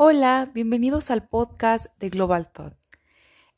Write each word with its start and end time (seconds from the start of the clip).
Hola, 0.00 0.48
bienvenidos 0.54 1.10
al 1.10 1.26
podcast 1.26 1.86
de 1.98 2.08
Global 2.08 2.52
Thought. 2.52 2.74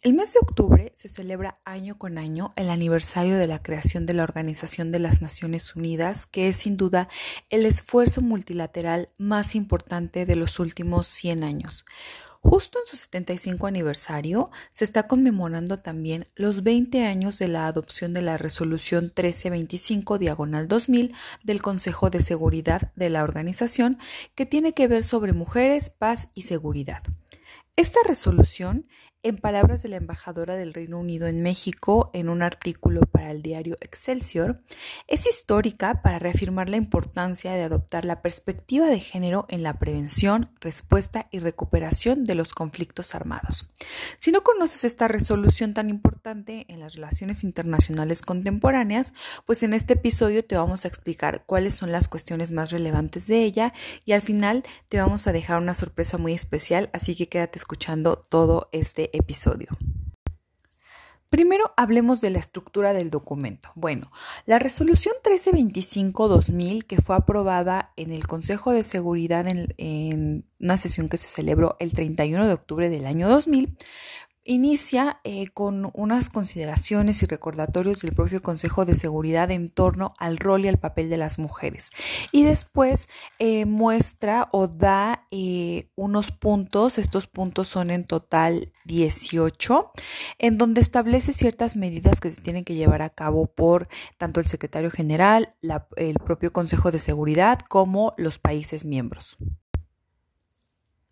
El 0.00 0.14
mes 0.14 0.32
de 0.32 0.38
octubre 0.40 0.90
se 0.94 1.10
celebra 1.10 1.60
año 1.66 1.98
con 1.98 2.16
año 2.16 2.48
el 2.56 2.70
aniversario 2.70 3.36
de 3.36 3.46
la 3.46 3.62
creación 3.62 4.06
de 4.06 4.14
la 4.14 4.22
Organización 4.22 4.90
de 4.90 5.00
las 5.00 5.20
Naciones 5.20 5.76
Unidas, 5.76 6.24
que 6.24 6.48
es 6.48 6.56
sin 6.56 6.78
duda 6.78 7.10
el 7.50 7.66
esfuerzo 7.66 8.22
multilateral 8.22 9.10
más 9.18 9.54
importante 9.54 10.24
de 10.24 10.36
los 10.36 10.58
últimos 10.58 11.08
100 11.08 11.44
años. 11.44 11.84
Justo 12.42 12.78
en 12.78 12.88
su 12.88 12.96
75 12.96 13.66
aniversario 13.66 14.50
se 14.70 14.84
está 14.84 15.06
conmemorando 15.06 15.80
también 15.80 16.26
los 16.34 16.62
20 16.62 17.04
años 17.04 17.38
de 17.38 17.48
la 17.48 17.66
adopción 17.66 18.14
de 18.14 18.22
la 18.22 18.38
resolución 18.38 19.04
1325 19.04 20.18
diagonal 20.18 20.66
2000 20.66 21.14
del 21.44 21.60
Consejo 21.60 22.08
de 22.08 22.22
Seguridad 22.22 22.92
de 22.96 23.10
la 23.10 23.24
organización 23.24 23.98
que 24.34 24.46
tiene 24.46 24.72
que 24.72 24.88
ver 24.88 25.04
sobre 25.04 25.34
mujeres, 25.34 25.90
paz 25.90 26.28
y 26.34 26.42
seguridad. 26.42 27.02
Esta 27.76 28.00
resolución 28.06 28.86
en 29.22 29.36
palabras 29.36 29.82
de 29.82 29.90
la 29.90 29.96
embajadora 29.96 30.56
del 30.56 30.72
Reino 30.72 30.98
Unido 30.98 31.26
en 31.26 31.42
México 31.42 32.10
en 32.14 32.30
un 32.30 32.42
artículo 32.42 33.02
para 33.02 33.30
el 33.30 33.42
diario 33.42 33.76
Excelsior, 33.80 34.62
es 35.08 35.26
histórica 35.26 36.00
para 36.02 36.18
reafirmar 36.18 36.70
la 36.70 36.78
importancia 36.78 37.52
de 37.52 37.62
adoptar 37.62 38.04
la 38.06 38.22
perspectiva 38.22 38.88
de 38.88 38.98
género 38.98 39.44
en 39.48 39.62
la 39.62 39.78
prevención, 39.78 40.50
respuesta 40.60 41.28
y 41.30 41.38
recuperación 41.38 42.24
de 42.24 42.34
los 42.34 42.54
conflictos 42.54 43.14
armados. 43.14 43.68
Si 44.18 44.32
no 44.32 44.42
conoces 44.42 44.84
esta 44.84 45.06
resolución 45.06 45.74
tan 45.74 45.90
importante 45.90 46.64
en 46.68 46.80
las 46.80 46.94
relaciones 46.94 47.44
internacionales 47.44 48.22
contemporáneas, 48.22 49.12
pues 49.44 49.62
en 49.62 49.74
este 49.74 49.94
episodio 49.94 50.44
te 50.44 50.56
vamos 50.56 50.84
a 50.84 50.88
explicar 50.88 51.44
cuáles 51.44 51.74
son 51.74 51.92
las 51.92 52.08
cuestiones 52.08 52.52
más 52.52 52.70
relevantes 52.70 53.26
de 53.26 53.44
ella 53.44 53.74
y 54.06 54.12
al 54.12 54.22
final 54.22 54.62
te 54.88 54.98
vamos 54.98 55.26
a 55.26 55.32
dejar 55.32 55.60
una 55.60 55.74
sorpresa 55.74 56.16
muy 56.16 56.32
especial, 56.32 56.88
así 56.94 57.14
que 57.14 57.28
quédate 57.28 57.58
escuchando 57.58 58.16
todo 58.16 58.70
este 58.72 59.09
episodio. 59.12 59.68
Primero 61.30 61.72
hablemos 61.76 62.20
de 62.20 62.30
la 62.30 62.40
estructura 62.40 62.92
del 62.92 63.08
documento. 63.08 63.70
Bueno, 63.76 64.10
la 64.46 64.58
resolución 64.58 65.14
1325-2000 65.24 66.84
que 66.84 67.00
fue 67.00 67.14
aprobada 67.14 67.92
en 67.96 68.12
el 68.12 68.26
Consejo 68.26 68.72
de 68.72 68.82
Seguridad 68.82 69.46
en, 69.46 69.72
en, 69.78 70.44
una 70.58 70.76
sesión 70.76 71.08
que 71.08 71.18
se 71.18 71.28
celebró 71.28 71.76
el 71.78 71.92
31 71.92 72.48
de 72.48 72.52
octubre 72.52 72.90
del 72.90 73.06
año 73.06 73.28
2000 73.28 73.76
Inicia 74.42 75.20
eh, 75.22 75.48
con 75.48 75.90
unas 75.92 76.30
consideraciones 76.30 77.22
y 77.22 77.26
recordatorios 77.26 78.00
del 78.00 78.14
propio 78.14 78.40
Consejo 78.40 78.86
de 78.86 78.94
Seguridad 78.94 79.50
en 79.50 79.68
torno 79.68 80.14
al 80.18 80.38
rol 80.38 80.64
y 80.64 80.68
al 80.68 80.78
papel 80.78 81.10
de 81.10 81.18
las 81.18 81.38
mujeres. 81.38 81.90
Y 82.32 82.44
después 82.44 83.08
eh, 83.38 83.66
muestra 83.66 84.48
o 84.52 84.66
da 84.66 85.26
eh, 85.30 85.90
unos 85.94 86.30
puntos, 86.30 86.96
estos 86.96 87.26
puntos 87.26 87.68
son 87.68 87.90
en 87.90 88.04
total 88.04 88.72
18, 88.86 89.92
en 90.38 90.56
donde 90.56 90.80
establece 90.80 91.34
ciertas 91.34 91.76
medidas 91.76 92.18
que 92.18 92.32
se 92.32 92.40
tienen 92.40 92.64
que 92.64 92.74
llevar 92.74 93.02
a 93.02 93.10
cabo 93.10 93.46
por 93.46 93.88
tanto 94.16 94.40
el 94.40 94.46
secretario 94.46 94.90
general, 94.90 95.54
el 95.96 96.14
propio 96.14 96.50
Consejo 96.50 96.90
de 96.90 96.98
Seguridad, 96.98 97.58
como 97.68 98.14
los 98.16 98.38
países 98.38 98.86
miembros. 98.86 99.36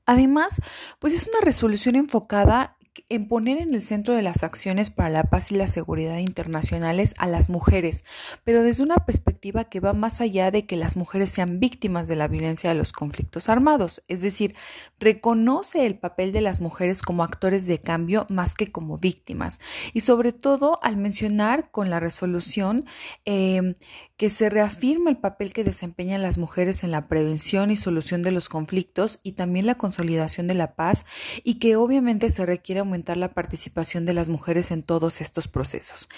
Además, 0.08 0.62
pues 1.00 1.12
es 1.12 1.28
una 1.28 1.44
resolución 1.44 1.94
enfocada 1.94 2.77
en 3.08 3.28
poner 3.28 3.58
en 3.58 3.74
el 3.74 3.82
centro 3.82 4.14
de 4.14 4.22
las 4.22 4.44
acciones 4.44 4.90
para 4.90 5.10
la 5.10 5.24
paz 5.24 5.50
y 5.50 5.54
la 5.54 5.68
seguridad 5.68 6.18
internacionales 6.18 7.14
a 7.18 7.26
las 7.26 7.48
mujeres, 7.50 8.04
pero 8.44 8.62
desde 8.62 8.82
una 8.82 9.06
perspectiva 9.06 9.64
que 9.64 9.80
va 9.80 9.92
más 9.92 10.20
allá 10.20 10.50
de 10.50 10.66
que 10.66 10.76
las 10.76 10.96
mujeres 10.96 11.30
sean 11.30 11.60
víctimas 11.60 12.08
de 12.08 12.16
la 12.16 12.28
violencia 12.28 12.70
de 12.70 12.76
los 12.76 12.92
conflictos 12.92 13.48
armados, 13.48 14.02
es 14.08 14.20
decir, 14.20 14.54
reconoce 15.00 15.86
el 15.86 15.98
papel 15.98 16.32
de 16.32 16.40
las 16.40 16.60
mujeres 16.60 17.02
como 17.02 17.22
actores 17.22 17.66
de 17.66 17.80
cambio 17.80 18.26
más 18.28 18.54
que 18.54 18.70
como 18.70 18.98
víctimas, 18.98 19.60
y 19.92 20.00
sobre 20.00 20.32
todo 20.32 20.78
al 20.82 20.96
mencionar 20.96 21.70
con 21.70 21.90
la 21.90 22.00
resolución 22.00 22.84
eh, 23.24 23.76
que 24.18 24.30
se 24.30 24.50
reafirma 24.50 25.10
el 25.10 25.16
papel 25.16 25.52
que 25.52 25.62
desempeñan 25.62 26.22
las 26.22 26.38
mujeres 26.38 26.82
en 26.82 26.90
la 26.90 27.06
prevención 27.06 27.70
y 27.70 27.76
solución 27.76 28.22
de 28.22 28.32
los 28.32 28.48
conflictos 28.48 29.20
y 29.22 29.32
también 29.32 29.64
la 29.64 29.76
consolidación 29.76 30.48
de 30.48 30.54
la 30.54 30.74
paz 30.74 31.06
y 31.44 31.60
que 31.60 31.76
obviamente 31.76 32.28
se 32.28 32.44
requiere 32.44 32.80
aumentar 32.80 33.16
la 33.16 33.32
participación 33.32 34.06
de 34.06 34.14
las 34.14 34.28
mujeres 34.28 34.72
en 34.72 34.82
todos 34.82 35.20
estos 35.20 35.46
procesos. 35.46 36.08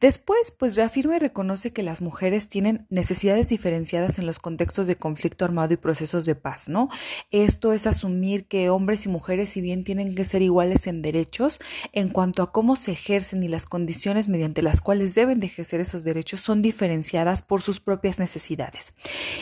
Después, 0.00 0.52
pues 0.52 0.76
reafirma 0.76 1.16
y 1.16 1.18
reconoce 1.18 1.72
que 1.72 1.82
las 1.82 2.00
mujeres 2.00 2.48
tienen 2.48 2.86
necesidades 2.88 3.48
diferenciadas 3.48 4.20
en 4.20 4.26
los 4.26 4.38
contextos 4.38 4.86
de 4.86 4.94
conflicto 4.94 5.44
armado 5.44 5.74
y 5.74 5.76
procesos 5.76 6.26
de 6.26 6.36
paz, 6.36 6.68
¿no? 6.68 6.88
Esto 7.32 7.72
es 7.72 7.88
asumir 7.88 8.46
que 8.46 8.70
hombres 8.70 9.06
y 9.06 9.08
mujeres, 9.08 9.50
si 9.50 9.60
bien 9.60 9.82
tienen 9.82 10.14
que 10.14 10.24
ser 10.24 10.42
iguales 10.42 10.86
en 10.86 11.02
derechos, 11.02 11.58
en 11.92 12.10
cuanto 12.10 12.44
a 12.44 12.52
cómo 12.52 12.76
se 12.76 12.92
ejercen 12.92 13.42
y 13.42 13.48
las 13.48 13.66
condiciones 13.66 14.28
mediante 14.28 14.62
las 14.62 14.80
cuales 14.80 15.16
deben 15.16 15.40
de 15.40 15.46
ejercer 15.46 15.80
esos 15.80 16.04
derechos 16.04 16.42
son 16.42 16.62
diferenciadas 16.62 17.39
por 17.42 17.62
sus 17.62 17.80
propias 17.80 18.18
necesidades. 18.18 18.92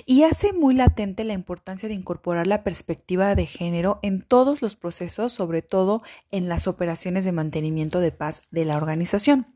Y 0.06 0.24
hace 0.24 0.52
muy 0.52 0.74
latente 0.74 1.24
la 1.24 1.34
importancia 1.34 1.88
de 1.88 1.94
incorporar 1.94 2.46
la 2.46 2.64
perspectiva 2.64 3.34
de 3.34 3.46
género 3.46 3.98
en 4.02 4.22
todos 4.22 4.62
los 4.62 4.76
procesos, 4.76 5.32
sobre 5.32 5.62
todo 5.62 6.02
en 6.30 6.48
las 6.48 6.66
operaciones 6.66 7.24
de 7.24 7.32
mantenimiento 7.32 8.00
de 8.00 8.12
paz 8.12 8.42
de 8.50 8.64
la 8.64 8.76
organización. 8.76 9.46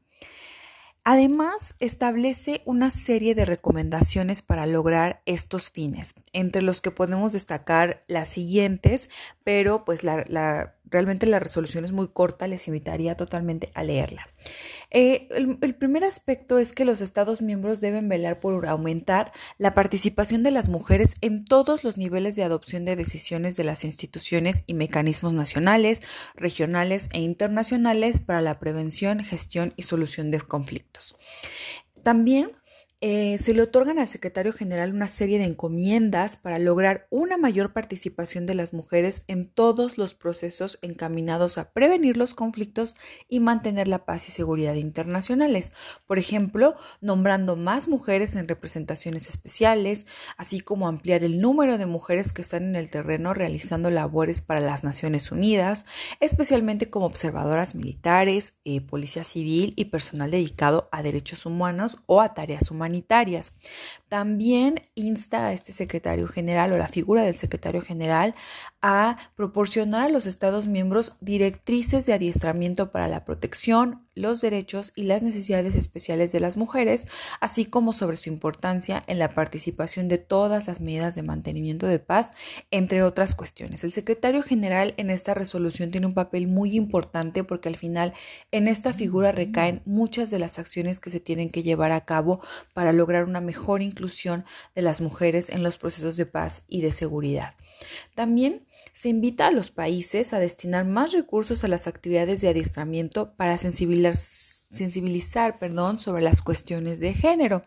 Además, 1.04 1.74
establece 1.80 2.62
una 2.64 2.92
serie 2.92 3.34
de 3.34 3.44
recomendaciones 3.44 4.40
para 4.40 4.66
lograr 4.66 5.20
estos 5.26 5.70
fines, 5.70 6.14
entre 6.32 6.62
los 6.62 6.80
que 6.80 6.92
podemos 6.92 7.32
destacar 7.32 8.04
las 8.06 8.28
siguientes, 8.28 9.10
pero 9.42 9.84
pues 9.84 10.04
la, 10.04 10.76
realmente 10.92 11.26
la 11.26 11.40
resolución 11.40 11.84
es 11.84 11.90
muy 11.90 12.08
corta, 12.08 12.46
les 12.46 12.68
invitaría 12.68 13.16
totalmente 13.16 13.72
a 13.74 13.82
leerla. 13.82 14.28
Eh, 14.90 15.26
el, 15.30 15.74
primer 15.74 16.04
aspecto 16.04 16.58
es 16.58 16.74
que 16.74 16.84
los 16.84 17.00
Estados 17.00 17.40
miembros 17.40 17.80
deben 17.80 18.10
velar 18.10 18.40
por 18.40 18.66
aumentar 18.66 19.32
la 19.56 19.72
participación 19.72 20.42
de 20.42 20.50
las 20.50 20.68
mujeres 20.68 21.14
en 21.22 21.46
todos 21.46 21.82
los 21.82 21.96
niveles 21.96 22.36
de 22.36 22.44
adopción 22.44 22.84
de 22.84 22.94
decisiones 22.94 23.56
de 23.56 23.64
las 23.64 23.84
instituciones 23.84 24.64
y 24.66 24.74
mecanismos 24.74 25.32
nacionales, 25.32 26.02
regionales 26.34 27.08
e 27.14 27.20
internacionales 27.20 28.20
para 28.20 28.42
la 28.42 28.58
prevención, 28.58 29.24
gestión 29.24 29.72
y 29.76 29.84
solución 29.84 30.30
de 30.30 30.42
conflictos. 30.42 31.16
También 32.02 32.50
eh, 33.04 33.36
se 33.38 33.52
le 33.52 33.62
otorgan 33.62 33.98
al 33.98 34.08
secretario 34.08 34.52
general 34.52 34.94
una 34.94 35.08
serie 35.08 35.40
de 35.40 35.44
encomiendas 35.46 36.36
para 36.36 36.60
lograr 36.60 37.08
una 37.10 37.36
mayor 37.36 37.72
participación 37.72 38.46
de 38.46 38.54
las 38.54 38.72
mujeres 38.72 39.24
en 39.26 39.50
todos 39.50 39.98
los 39.98 40.14
procesos 40.14 40.78
encaminados 40.82 41.58
a 41.58 41.72
prevenir 41.72 42.16
los 42.16 42.34
conflictos 42.34 42.94
y 43.28 43.40
mantener 43.40 43.88
la 43.88 44.04
paz 44.04 44.28
y 44.28 44.30
seguridad 44.30 44.74
internacionales. 44.74 45.72
Por 46.06 46.20
ejemplo, 46.20 46.76
nombrando 47.00 47.56
más 47.56 47.88
mujeres 47.88 48.36
en 48.36 48.46
representaciones 48.46 49.28
especiales, 49.28 50.06
así 50.36 50.60
como 50.60 50.86
ampliar 50.86 51.24
el 51.24 51.40
número 51.40 51.78
de 51.78 51.86
mujeres 51.86 52.32
que 52.32 52.42
están 52.42 52.62
en 52.62 52.76
el 52.76 52.88
terreno 52.88 53.34
realizando 53.34 53.90
labores 53.90 54.40
para 54.40 54.60
las 54.60 54.84
Naciones 54.84 55.32
Unidas, 55.32 55.86
especialmente 56.20 56.88
como 56.88 57.06
observadoras 57.06 57.74
militares, 57.74 58.54
eh, 58.64 58.80
policía 58.80 59.24
civil 59.24 59.72
y 59.74 59.86
personal 59.86 60.30
dedicado 60.30 60.88
a 60.92 61.02
derechos 61.02 61.46
humanos 61.46 61.98
o 62.06 62.20
a 62.20 62.32
tareas 62.32 62.70
humanitarias 62.70 62.91
también 64.08 64.82
insta 64.94 65.46
a 65.46 65.52
este 65.52 65.72
secretario 65.72 66.28
general 66.28 66.72
o 66.72 66.78
la 66.78 66.88
figura 66.88 67.22
del 67.22 67.36
secretario 67.36 67.80
general 67.80 68.34
a 68.80 69.16
proporcionar 69.36 70.06
a 70.06 70.08
los 70.10 70.26
Estados 70.26 70.66
miembros 70.66 71.16
directrices 71.20 72.06
de 72.06 72.12
adiestramiento 72.12 72.90
para 72.92 73.08
la 73.08 73.24
protección, 73.24 74.06
los 74.14 74.40
derechos 74.40 74.92
y 74.94 75.04
las 75.04 75.22
necesidades 75.22 75.74
especiales 75.74 76.32
de 76.32 76.40
las 76.40 76.56
mujeres, 76.56 77.06
así 77.40 77.64
como 77.64 77.92
sobre 77.92 78.16
su 78.16 78.28
importancia 78.28 79.02
en 79.06 79.18
la 79.18 79.30
participación 79.30 80.08
de 80.08 80.18
todas 80.18 80.66
las 80.66 80.80
medidas 80.80 81.14
de 81.14 81.22
mantenimiento 81.22 81.86
de 81.86 81.98
paz, 81.98 82.30
entre 82.70 83.02
otras 83.02 83.34
cuestiones. 83.34 83.84
El 83.84 83.92
secretario 83.92 84.42
general 84.42 84.94
en 84.96 85.10
esta 85.10 85.34
resolución 85.34 85.90
tiene 85.90 86.06
un 86.06 86.14
papel 86.14 86.46
muy 86.48 86.76
importante 86.76 87.44
porque 87.44 87.68
al 87.68 87.76
final 87.76 88.12
en 88.50 88.68
esta 88.68 88.92
figura 88.92 89.32
recaen 89.32 89.82
muchas 89.84 90.30
de 90.30 90.38
las 90.38 90.58
acciones 90.58 91.00
que 91.00 91.10
se 91.10 91.20
tienen 91.20 91.50
que 91.50 91.62
llevar 91.62 91.92
a 91.92 92.04
cabo 92.04 92.40
para 92.74 92.92
lograr 92.92 93.24
una 93.24 93.40
mejor 93.40 93.82
inclusión 93.82 94.44
de 94.74 94.82
las 94.82 95.00
mujeres 95.00 95.50
en 95.50 95.62
los 95.62 95.78
procesos 95.78 96.16
de 96.16 96.26
paz 96.26 96.64
y 96.68 96.82
de 96.82 96.92
seguridad. 96.92 97.54
También 98.14 98.66
se 98.92 99.08
invita 99.08 99.46
a 99.46 99.50
los 99.50 99.70
países 99.70 100.32
a 100.32 100.38
destinar 100.38 100.84
más 100.84 101.12
recursos 101.12 101.64
a 101.64 101.68
las 101.68 101.86
actividades 101.86 102.40
de 102.40 102.48
adiestramiento 102.48 103.34
para 103.36 103.58
sensibilizar 103.58 104.16
sensibilizar 104.72 105.58
perdón, 105.58 105.98
sobre 105.98 106.22
las 106.22 106.42
cuestiones 106.42 107.00
de 107.00 107.14
género. 107.14 107.62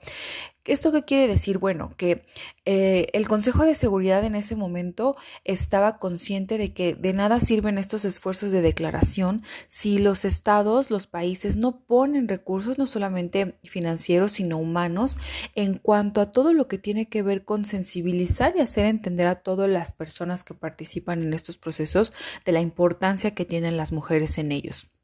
¿Esto 0.65 0.91
qué 0.91 1.03
quiere 1.03 1.27
decir? 1.27 1.59
Bueno, 1.59 1.93
que 1.95 2.25
eh, 2.65 3.05
el 3.13 3.27
Consejo 3.27 3.65
de 3.65 3.75
Seguridad 3.75 4.23
en 4.23 4.33
ese 4.33 4.55
momento 4.55 5.15
estaba 5.43 5.99
consciente 5.99 6.57
de 6.57 6.73
que 6.73 6.95
de 6.95 7.13
nada 7.13 7.39
sirven 7.39 7.77
estos 7.77 8.03
esfuerzos 8.03 8.49
de 8.49 8.63
declaración 8.63 9.43
si 9.67 9.99
los 9.99 10.25
estados, 10.25 10.89
los 10.89 11.05
países 11.05 11.55
no 11.55 11.81
ponen 11.81 12.27
recursos, 12.27 12.79
no 12.79 12.87
solamente 12.87 13.59
financieros, 13.63 14.31
sino 14.31 14.57
humanos, 14.57 15.17
en 15.53 15.77
cuanto 15.77 16.19
a 16.19 16.31
todo 16.31 16.51
lo 16.51 16.67
que 16.67 16.79
tiene 16.79 17.09
que 17.09 17.21
ver 17.21 17.45
con 17.45 17.65
sensibilizar 17.65 18.55
y 18.57 18.61
hacer 18.61 18.87
entender 18.87 19.27
a 19.27 19.35
todas 19.35 19.69
las 19.69 19.91
personas 19.91 20.43
que 20.43 20.55
participan 20.55 21.21
en 21.21 21.35
estos 21.35 21.57
procesos 21.57 22.11
de 22.43 22.53
la 22.53 22.61
importancia 22.61 23.35
que 23.35 23.45
tienen 23.45 23.77
las 23.77 23.91
mujeres 23.91 24.39
en 24.39 24.51
ellos. 24.51 24.94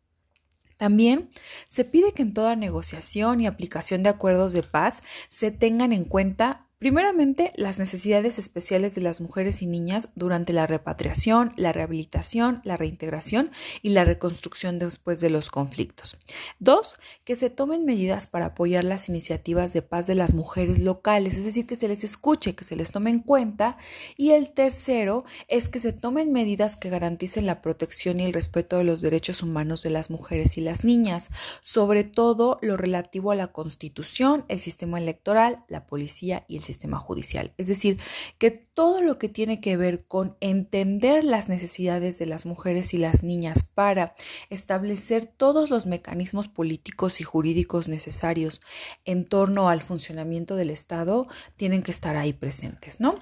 También 0.81 1.29
se 1.69 1.85
pide 1.85 2.11
que 2.11 2.23
en 2.23 2.33
toda 2.33 2.55
negociación 2.55 3.39
y 3.39 3.45
aplicación 3.45 4.01
de 4.01 4.09
acuerdos 4.09 4.51
de 4.51 4.63
paz 4.63 5.03
se 5.29 5.51
tengan 5.51 5.93
en 5.93 6.05
cuenta 6.05 6.65
Primeramente, 6.81 7.53
las 7.57 7.77
necesidades 7.77 8.39
especiales 8.39 8.95
de 8.95 9.01
las 9.01 9.21
mujeres 9.21 9.61
y 9.61 9.67
niñas 9.67 10.09
durante 10.15 10.51
la 10.51 10.65
repatriación, 10.65 11.53
la 11.55 11.71
rehabilitación, 11.71 12.59
la 12.63 12.75
reintegración 12.75 13.51
y 13.83 13.89
la 13.89 14.03
reconstrucción 14.03 14.79
después 14.79 15.19
de 15.19 15.29
los 15.29 15.49
conflictos. 15.51 16.17
Dos, 16.57 16.95
que 17.23 17.35
se 17.35 17.51
tomen 17.51 17.85
medidas 17.85 18.25
para 18.25 18.47
apoyar 18.47 18.83
las 18.83 19.09
iniciativas 19.09 19.73
de 19.73 19.83
paz 19.83 20.07
de 20.07 20.15
las 20.15 20.33
mujeres 20.33 20.79
locales, 20.79 21.37
es 21.37 21.45
decir, 21.45 21.67
que 21.67 21.75
se 21.75 21.87
les 21.87 22.03
escuche, 22.03 22.55
que 22.55 22.63
se 22.63 22.75
les 22.75 22.91
tome 22.91 23.11
en 23.11 23.19
cuenta. 23.19 23.77
Y 24.17 24.31
el 24.31 24.49
tercero 24.49 25.23
es 25.47 25.69
que 25.69 25.79
se 25.79 25.93
tomen 25.93 26.31
medidas 26.31 26.77
que 26.77 26.89
garanticen 26.89 27.45
la 27.45 27.61
protección 27.61 28.19
y 28.19 28.25
el 28.25 28.33
respeto 28.33 28.79
de 28.79 28.85
los 28.85 29.01
derechos 29.01 29.43
humanos 29.43 29.83
de 29.83 29.91
las 29.91 30.09
mujeres 30.09 30.57
y 30.57 30.61
las 30.61 30.83
niñas, 30.83 31.29
sobre 31.61 32.05
todo 32.05 32.57
lo 32.63 32.75
relativo 32.75 33.29
a 33.31 33.35
la 33.35 33.51
Constitución, 33.51 34.45
el 34.47 34.59
sistema 34.59 34.97
electoral, 34.97 35.63
la 35.67 35.85
policía 35.85 36.43
y 36.47 36.55
el 36.55 36.63
sistema 36.63 36.70
judicial. 36.99 37.53
Es 37.57 37.67
decir, 37.67 37.99
que 38.37 38.51
todo 38.51 39.01
lo 39.01 39.17
que 39.17 39.29
tiene 39.29 39.61
que 39.61 39.77
ver 39.77 40.05
con 40.05 40.37
entender 40.39 41.23
las 41.23 41.49
necesidades 41.49 42.17
de 42.19 42.25
las 42.25 42.45
mujeres 42.45 42.93
y 42.93 42.97
las 42.97 43.23
niñas 43.23 43.63
para 43.63 44.15
establecer 44.49 45.25
todos 45.25 45.69
los 45.69 45.85
mecanismos 45.85 46.47
políticos 46.47 47.21
y 47.21 47.23
jurídicos 47.23 47.87
necesarios 47.87 48.61
en 49.05 49.25
torno 49.25 49.69
al 49.69 49.81
funcionamiento 49.81 50.55
del 50.55 50.69
Estado 50.69 51.27
tienen 51.55 51.83
que 51.83 51.91
estar 51.91 52.15
ahí 52.15 52.33
presentes, 52.33 52.99
¿no? 52.99 53.15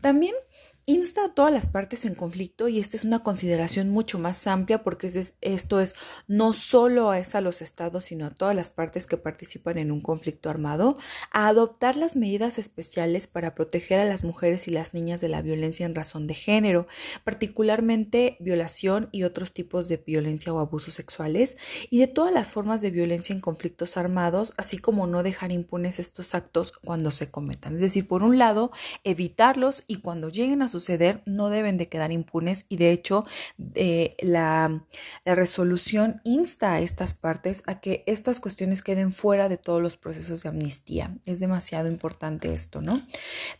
También 0.00 0.34
insta 0.88 1.24
a 1.24 1.28
todas 1.30 1.52
las 1.52 1.66
partes 1.66 2.04
en 2.04 2.14
conflicto 2.14 2.68
y 2.68 2.78
esta 2.78 2.96
es 2.96 3.04
una 3.04 3.24
consideración 3.24 3.90
mucho 3.90 4.20
más 4.20 4.46
amplia 4.46 4.84
porque 4.84 5.10
esto 5.40 5.80
es 5.80 5.96
no 6.28 6.52
solo 6.52 7.12
es 7.12 7.34
a 7.34 7.40
los 7.40 7.60
estados 7.60 8.04
sino 8.04 8.26
a 8.26 8.30
todas 8.30 8.54
las 8.54 8.70
partes 8.70 9.08
que 9.08 9.16
participan 9.16 9.78
en 9.78 9.90
un 9.90 10.00
conflicto 10.00 10.48
armado 10.48 10.96
a 11.32 11.48
adoptar 11.48 11.96
las 11.96 12.14
medidas 12.14 12.60
especiales 12.60 13.26
para 13.26 13.56
proteger 13.56 13.98
a 13.98 14.04
las 14.04 14.22
mujeres 14.22 14.68
y 14.68 14.70
las 14.70 14.94
niñas 14.94 15.20
de 15.20 15.28
la 15.28 15.42
violencia 15.42 15.86
en 15.86 15.94
razón 15.96 16.28
de 16.28 16.34
género, 16.34 16.86
particularmente 17.24 18.36
violación 18.38 19.08
y 19.10 19.24
otros 19.24 19.52
tipos 19.52 19.88
de 19.88 19.96
violencia 19.96 20.54
o 20.54 20.60
abusos 20.60 20.94
sexuales 20.94 21.56
y 21.90 21.98
de 21.98 22.06
todas 22.06 22.32
las 22.32 22.52
formas 22.52 22.80
de 22.80 22.92
violencia 22.92 23.32
en 23.32 23.40
conflictos 23.40 23.96
armados, 23.96 24.54
así 24.56 24.78
como 24.78 25.08
no 25.08 25.24
dejar 25.24 25.50
impunes 25.50 25.98
estos 25.98 26.36
actos 26.36 26.72
cuando 26.84 27.10
se 27.10 27.28
cometan. 27.28 27.74
Es 27.74 27.80
decir, 27.80 28.06
por 28.06 28.22
un 28.22 28.38
lado, 28.38 28.70
evitarlos 29.02 29.82
y 29.88 29.96
cuando 29.96 30.28
lleguen 30.28 30.62
a 30.62 30.68
no 31.24 31.48
deben 31.48 31.76
de 31.76 31.88
quedar 31.88 32.12
impunes 32.12 32.66
y 32.68 32.76
de 32.76 32.90
hecho 32.90 33.24
eh, 33.74 34.16
la, 34.20 34.82
resolución 35.24 36.20
insta 36.24 36.74
a 36.74 36.80
estas 36.80 37.14
partes 37.14 37.62
a 37.66 37.80
que 37.80 38.04
estas 38.06 38.40
cuestiones 38.40 38.82
queden 38.82 39.12
fuera 39.12 39.48
de 39.48 39.56
todos 39.56 39.82
los 39.82 39.96
procesos 39.96 40.42
de 40.42 40.48
amnistía. 40.48 41.16
Es 41.26 41.40
demasiado 41.40 41.88
importante 41.88 42.54
esto, 42.54 42.80
¿no? 42.80 43.02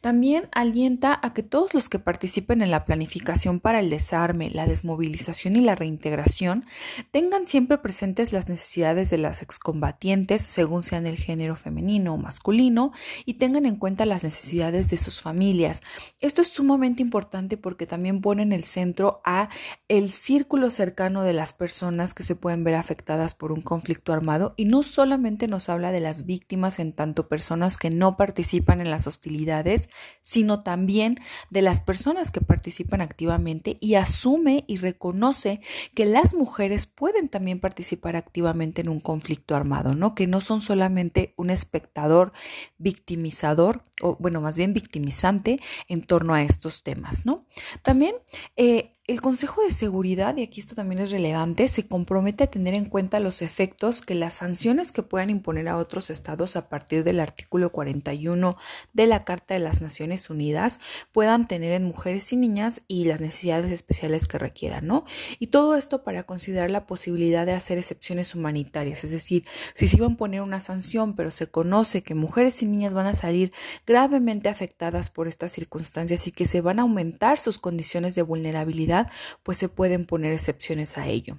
También 0.00 0.48
alienta 0.52 1.18
a 1.22 1.34
que 1.34 1.42
todos 1.42 1.74
los 1.74 1.88
que 1.88 1.98
participen 1.98 2.62
en 2.62 2.70
la 2.70 2.84
planificación 2.84 3.60
para 3.60 3.80
el 3.80 3.90
desarme, 3.90 4.50
la 4.50 4.66
desmovilización 4.66 5.56
y 5.56 5.60
la 5.60 5.74
reintegración 5.74 6.66
tengan 7.10 7.46
siempre 7.46 7.78
presentes 7.78 8.32
las 8.32 8.48
necesidades 8.48 9.10
de 9.10 9.18
las 9.18 9.42
excombatientes 9.42 10.42
según 10.42 10.82
sean 10.82 11.06
el 11.06 11.16
género 11.16 11.56
femenino 11.56 12.14
o 12.14 12.16
masculino 12.16 12.92
y 13.24 13.34
tengan 13.34 13.66
en 13.66 13.76
cuenta 13.76 14.06
las 14.06 14.24
necesidades 14.24 14.88
de 14.88 14.96
sus 14.96 15.20
familias. 15.20 15.82
Esto 16.20 16.42
es 16.42 16.48
sumamente 16.48 17.02
importante 17.06 17.56
porque 17.56 17.86
también 17.86 18.20
pone 18.20 18.42
en 18.42 18.52
el 18.52 18.64
centro 18.64 19.20
a 19.24 19.48
el 19.88 20.10
círculo 20.10 20.72
cercano 20.72 21.22
de 21.22 21.32
las 21.32 21.52
personas 21.52 22.14
que 22.14 22.24
se 22.24 22.34
pueden 22.34 22.64
ver 22.64 22.74
afectadas 22.74 23.34
por 23.34 23.52
un 23.52 23.62
conflicto 23.62 24.12
armado 24.12 24.54
y 24.56 24.64
no 24.64 24.82
solamente 24.82 25.46
nos 25.46 25.68
habla 25.68 25.92
de 25.92 26.00
las 26.00 26.26
víctimas 26.26 26.80
en 26.80 26.92
tanto 26.92 27.28
personas 27.28 27.78
que 27.78 27.90
no 27.90 28.16
participan 28.16 28.80
en 28.80 28.90
las 28.90 29.06
hostilidades, 29.06 29.88
sino 30.22 30.62
también 30.64 31.20
de 31.50 31.62
las 31.62 31.80
personas 31.80 32.32
que 32.32 32.40
participan 32.40 33.00
activamente 33.00 33.78
y 33.80 33.94
asume 33.94 34.64
y 34.66 34.78
reconoce 34.78 35.60
que 35.94 36.06
las 36.06 36.34
mujeres 36.34 36.86
pueden 36.86 37.28
también 37.28 37.60
participar 37.60 38.16
activamente 38.16 38.80
en 38.80 38.88
un 38.88 39.00
conflicto 39.00 39.54
armado, 39.54 39.94
¿no? 39.94 40.14
Que 40.14 40.26
no 40.26 40.40
son 40.40 40.60
solamente 40.60 41.34
un 41.36 41.50
espectador 41.50 42.32
victimizador 42.78 43.82
o 44.02 44.16
bueno, 44.18 44.40
más 44.40 44.56
bien 44.56 44.72
victimizante 44.72 45.58
en 45.88 46.02
torno 46.02 46.34
a 46.34 46.42
estos 46.42 46.82
temas. 46.82 46.95
¿No? 47.24 47.46
También 47.82 48.16
eh, 48.56 48.95
el 49.08 49.20
Consejo 49.20 49.62
de 49.62 49.70
Seguridad, 49.70 50.36
y 50.36 50.42
aquí 50.42 50.58
esto 50.58 50.74
también 50.74 51.00
es 51.00 51.12
relevante, 51.12 51.68
se 51.68 51.86
compromete 51.86 52.42
a 52.42 52.46
tener 52.48 52.74
en 52.74 52.86
cuenta 52.86 53.20
los 53.20 53.40
efectos 53.40 54.02
que 54.02 54.16
las 54.16 54.34
sanciones 54.34 54.90
que 54.90 55.04
puedan 55.04 55.30
imponer 55.30 55.68
a 55.68 55.76
otros 55.76 56.10
estados 56.10 56.56
a 56.56 56.68
partir 56.68 57.04
del 57.04 57.20
artículo 57.20 57.70
41 57.70 58.56
de 58.94 59.06
la 59.06 59.24
Carta 59.24 59.54
de 59.54 59.60
las 59.60 59.80
Naciones 59.80 60.28
Unidas 60.28 60.80
puedan 61.12 61.46
tener 61.46 61.72
en 61.72 61.84
mujeres 61.84 62.32
y 62.32 62.36
niñas 62.36 62.82
y 62.88 63.04
las 63.04 63.20
necesidades 63.20 63.70
especiales 63.70 64.26
que 64.26 64.38
requieran, 64.38 64.88
¿no? 64.88 65.04
Y 65.38 65.48
todo 65.48 65.76
esto 65.76 66.02
para 66.02 66.24
considerar 66.24 66.72
la 66.72 66.88
posibilidad 66.88 67.46
de 67.46 67.52
hacer 67.52 67.78
excepciones 67.78 68.34
humanitarias, 68.34 69.04
es 69.04 69.12
decir, 69.12 69.44
si 69.76 69.86
se 69.86 69.98
iba 69.98 70.08
a 70.08 70.16
poner 70.16 70.40
una 70.40 70.60
sanción, 70.60 71.14
pero 71.14 71.30
se 71.30 71.46
conoce 71.46 72.02
que 72.02 72.16
mujeres 72.16 72.60
y 72.60 72.66
niñas 72.66 72.92
van 72.92 73.06
a 73.06 73.14
salir 73.14 73.52
gravemente 73.86 74.48
afectadas 74.48 75.10
por 75.10 75.28
estas 75.28 75.52
circunstancias 75.52 76.26
y 76.26 76.32
que 76.32 76.46
se 76.46 76.60
van 76.60 76.80
a 76.80 76.82
aumentar 76.82 77.38
sus 77.38 77.60
condiciones 77.60 78.16
de 78.16 78.22
vulnerabilidad, 78.22 78.95
pues 79.42 79.58
se 79.58 79.68
pueden 79.68 80.04
poner 80.04 80.32
excepciones 80.32 80.98
a 80.98 81.06
ello. 81.06 81.38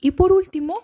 Y 0.00 0.12
por 0.12 0.32
último, 0.32 0.82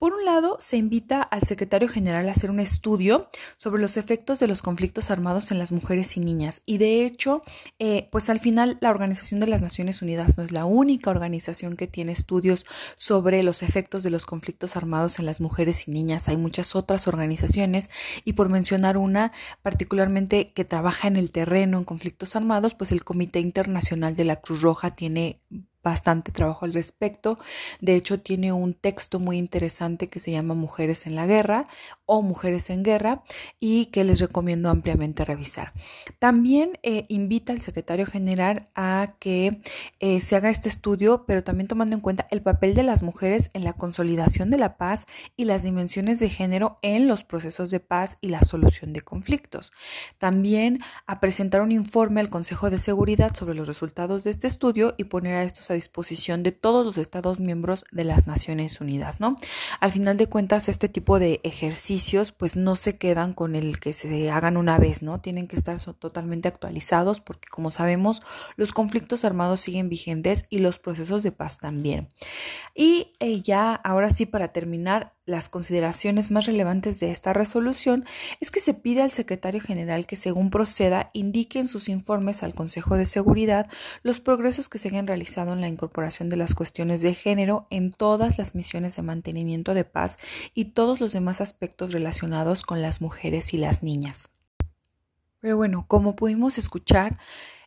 por 0.00 0.14
un 0.14 0.24
lado, 0.24 0.56
se 0.60 0.78
invita 0.78 1.20
al 1.20 1.42
secretario 1.42 1.86
general 1.86 2.26
a 2.26 2.32
hacer 2.32 2.50
un 2.50 2.58
estudio 2.58 3.28
sobre 3.58 3.82
los 3.82 3.98
efectos 3.98 4.40
de 4.40 4.48
los 4.48 4.62
conflictos 4.62 5.10
armados 5.10 5.50
en 5.50 5.58
las 5.58 5.72
mujeres 5.72 6.16
y 6.16 6.20
niñas. 6.20 6.62
Y 6.64 6.78
de 6.78 7.04
hecho, 7.04 7.42
eh, 7.78 8.08
pues 8.10 8.30
al 8.30 8.40
final 8.40 8.78
la 8.80 8.88
Organización 8.88 9.40
de 9.40 9.46
las 9.46 9.60
Naciones 9.60 10.00
Unidas 10.00 10.38
no 10.38 10.42
es 10.42 10.52
la 10.52 10.64
única 10.64 11.10
organización 11.10 11.76
que 11.76 11.86
tiene 11.86 12.12
estudios 12.12 12.64
sobre 12.96 13.42
los 13.42 13.62
efectos 13.62 14.02
de 14.02 14.08
los 14.08 14.24
conflictos 14.24 14.74
armados 14.74 15.18
en 15.18 15.26
las 15.26 15.42
mujeres 15.42 15.86
y 15.86 15.90
niñas. 15.90 16.30
Hay 16.30 16.38
muchas 16.38 16.74
otras 16.74 17.06
organizaciones 17.06 17.90
y 18.24 18.32
por 18.32 18.48
mencionar 18.48 18.96
una 18.96 19.32
particularmente 19.60 20.54
que 20.54 20.64
trabaja 20.64 21.08
en 21.08 21.16
el 21.16 21.30
terreno 21.30 21.76
en 21.76 21.84
conflictos 21.84 22.36
armados, 22.36 22.74
pues 22.74 22.90
el 22.90 23.04
Comité 23.04 23.40
Internacional 23.40 24.16
de 24.16 24.24
la 24.24 24.36
Cruz 24.36 24.62
Roja 24.62 24.92
tiene 24.92 25.42
bastante 25.82 26.32
trabajo 26.32 26.64
al 26.64 26.74
respecto. 26.74 27.38
De 27.80 27.94
hecho, 27.94 28.20
tiene 28.20 28.52
un 28.52 28.74
texto 28.74 29.18
muy 29.18 29.38
interesante 29.38 30.08
que 30.08 30.20
se 30.20 30.32
llama 30.32 30.54
Mujeres 30.54 31.06
en 31.06 31.14
la 31.14 31.26
Guerra 31.26 31.68
o 32.06 32.22
Mujeres 32.22 32.70
en 32.70 32.82
Guerra 32.82 33.22
y 33.58 33.86
que 33.86 34.04
les 34.04 34.20
recomiendo 34.20 34.70
ampliamente 34.70 35.24
revisar. 35.24 35.72
También 36.18 36.78
eh, 36.82 37.06
invita 37.08 37.52
al 37.52 37.62
secretario 37.62 38.06
general 38.06 38.68
a 38.74 39.14
que 39.18 39.60
eh, 40.00 40.20
se 40.20 40.36
haga 40.36 40.50
este 40.50 40.68
estudio, 40.68 41.24
pero 41.26 41.44
también 41.44 41.68
tomando 41.68 41.94
en 41.94 42.00
cuenta 42.00 42.26
el 42.30 42.42
papel 42.42 42.74
de 42.74 42.82
las 42.82 43.02
mujeres 43.02 43.50
en 43.54 43.64
la 43.64 43.72
consolidación 43.72 44.50
de 44.50 44.58
la 44.58 44.76
paz 44.76 45.06
y 45.36 45.44
las 45.44 45.62
dimensiones 45.62 46.20
de 46.20 46.28
género 46.28 46.76
en 46.82 47.08
los 47.08 47.24
procesos 47.24 47.70
de 47.70 47.80
paz 47.80 48.18
y 48.20 48.28
la 48.28 48.42
solución 48.42 48.92
de 48.92 49.02
conflictos. 49.02 49.72
También 50.18 50.78
a 51.06 51.20
presentar 51.20 51.62
un 51.62 51.72
informe 51.72 52.20
al 52.20 52.28
Consejo 52.28 52.70
de 52.70 52.78
Seguridad 52.78 53.34
sobre 53.34 53.54
los 53.54 53.68
resultados 53.68 54.24
de 54.24 54.30
este 54.30 54.46
estudio 54.46 54.94
y 54.96 55.04
poner 55.04 55.36
a 55.36 55.42
estos 55.42 55.69
a 55.70 55.74
disposición 55.74 56.42
de 56.42 56.52
todos 56.52 56.84
los 56.84 56.98
Estados 56.98 57.40
miembros 57.40 57.84
de 57.90 58.04
las 58.04 58.26
Naciones 58.26 58.80
Unidas, 58.80 59.20
¿no? 59.20 59.36
Al 59.80 59.92
final 59.92 60.16
de 60.16 60.28
cuentas, 60.28 60.68
este 60.68 60.88
tipo 60.88 61.18
de 61.18 61.40
ejercicios 61.44 62.32
pues 62.32 62.56
no 62.56 62.76
se 62.76 62.98
quedan 62.98 63.32
con 63.32 63.54
el 63.54 63.80
que 63.80 63.92
se 63.92 64.30
hagan 64.30 64.56
una 64.56 64.78
vez, 64.78 65.02
¿no? 65.02 65.20
Tienen 65.20 65.46
que 65.46 65.56
estar 65.56 65.80
totalmente 65.80 66.48
actualizados 66.48 67.20
porque 67.20 67.48
como 67.48 67.70
sabemos, 67.70 68.22
los 68.56 68.72
conflictos 68.72 69.24
armados 69.24 69.60
siguen 69.60 69.88
vigentes 69.88 70.46
y 70.50 70.58
los 70.58 70.78
procesos 70.78 71.22
de 71.22 71.32
paz 71.32 71.58
también. 71.58 72.08
Y 72.74 73.12
eh, 73.20 73.42
ya, 73.42 73.74
ahora 73.74 74.10
sí, 74.10 74.26
para 74.26 74.52
terminar, 74.52 75.14
las 75.30 75.48
consideraciones 75.48 76.30
más 76.30 76.46
relevantes 76.46 77.00
de 77.00 77.10
esta 77.10 77.32
resolución 77.32 78.04
es 78.40 78.50
que 78.50 78.60
se 78.60 78.74
pide 78.74 79.02
al 79.02 79.12
secretario 79.12 79.60
general 79.60 80.06
que, 80.06 80.16
según 80.16 80.50
proceda, 80.50 81.10
indique 81.12 81.58
en 81.58 81.68
sus 81.68 81.88
informes 81.88 82.42
al 82.42 82.54
Consejo 82.54 82.96
de 82.96 83.06
Seguridad 83.06 83.68
los 84.02 84.20
progresos 84.20 84.68
que 84.68 84.78
se 84.78 84.88
hayan 84.88 85.06
realizado 85.06 85.52
en 85.52 85.60
la 85.60 85.68
incorporación 85.68 86.28
de 86.28 86.36
las 86.36 86.54
cuestiones 86.54 87.00
de 87.02 87.14
género 87.14 87.66
en 87.70 87.92
todas 87.92 88.38
las 88.38 88.54
misiones 88.54 88.96
de 88.96 89.02
mantenimiento 89.02 89.74
de 89.74 89.84
paz 89.84 90.18
y 90.54 90.66
todos 90.66 91.00
los 91.00 91.12
demás 91.12 91.40
aspectos 91.40 91.92
relacionados 91.92 92.62
con 92.62 92.82
las 92.82 93.00
mujeres 93.00 93.54
y 93.54 93.56
las 93.56 93.82
niñas. 93.82 94.30
Pero 95.40 95.56
bueno, 95.56 95.86
como 95.88 96.16
pudimos 96.16 96.58
escuchar, 96.58 97.16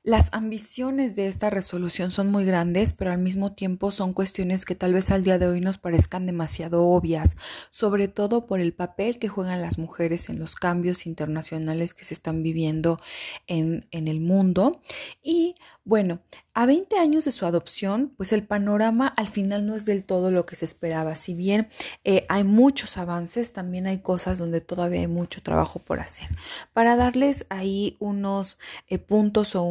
las 0.04 0.34
ambiciones 0.34 1.16
de 1.16 1.28
esta 1.28 1.50
resolución 1.50 2.12
son 2.12 2.30
muy 2.30 2.44
grandes, 2.44 2.92
pero 2.92 3.12
al 3.12 3.20
mismo 3.20 3.54
tiempo 3.54 3.90
son 3.90 4.12
cuestiones 4.12 4.66
que 4.66 4.76
tal 4.76 4.92
vez 4.92 5.12
al 5.12 5.24
día 5.24 5.40
de 5.40 5.48
hoy 5.48 5.62
nos 5.62 5.78
parezcan 5.78 6.26
demasiado 6.26 6.86
obvias, 6.86 7.38
sobre 7.72 8.10
todo 8.10 8.46
por 8.46 8.60
el 8.60 8.74
papel 8.74 9.18
que 9.18 9.30
juegan 9.30 9.62
las 9.62 9.78
mujeres 9.78 10.28
en 10.28 10.40
los 10.40 10.56
cambios 10.56 11.06
internacionales 11.06 11.94
que 11.94 12.04
se 12.04 12.14
están 12.14 12.44
viviendo 12.44 13.00
en, 13.48 13.88
en 13.92 14.10
el 14.10 14.20
mundo. 14.20 14.82
Y 15.24 15.56
bueno, 15.86 16.20
a 16.54 16.66
20 16.66 16.98
años 17.00 17.26
de 17.26 17.32
su 17.32 17.46
adopción, 17.46 18.14
pues 18.16 18.32
el 18.32 18.46
panorama 18.46 19.12
al 19.18 19.28
final 19.28 19.66
no 19.66 19.76
es 19.76 19.86
del 19.86 20.04
todo 20.04 20.30
lo 20.32 20.46
que 20.46 20.56
se 20.56 20.66
esperaba. 20.66 21.16
Si 21.16 21.34
bien 21.34 21.68
eh, 22.04 22.26
hay 22.30 22.44
muchos 22.44 22.98
avances, 22.98 23.52
también 23.52 23.88
hay 23.88 24.00
cosas 24.00 24.38
donde 24.38 24.62
todavía 24.62 25.02
hay 25.02 25.08
mucho 25.08 25.42
trabajo 25.42 25.80
por 25.80 26.00
hacer. 26.00 26.28
Para 26.72 26.96
darles 26.96 27.48
ahí 27.50 27.98
unos 28.00 28.60
eh, 28.88 29.00
puntos 29.00 29.56
o 29.56 29.64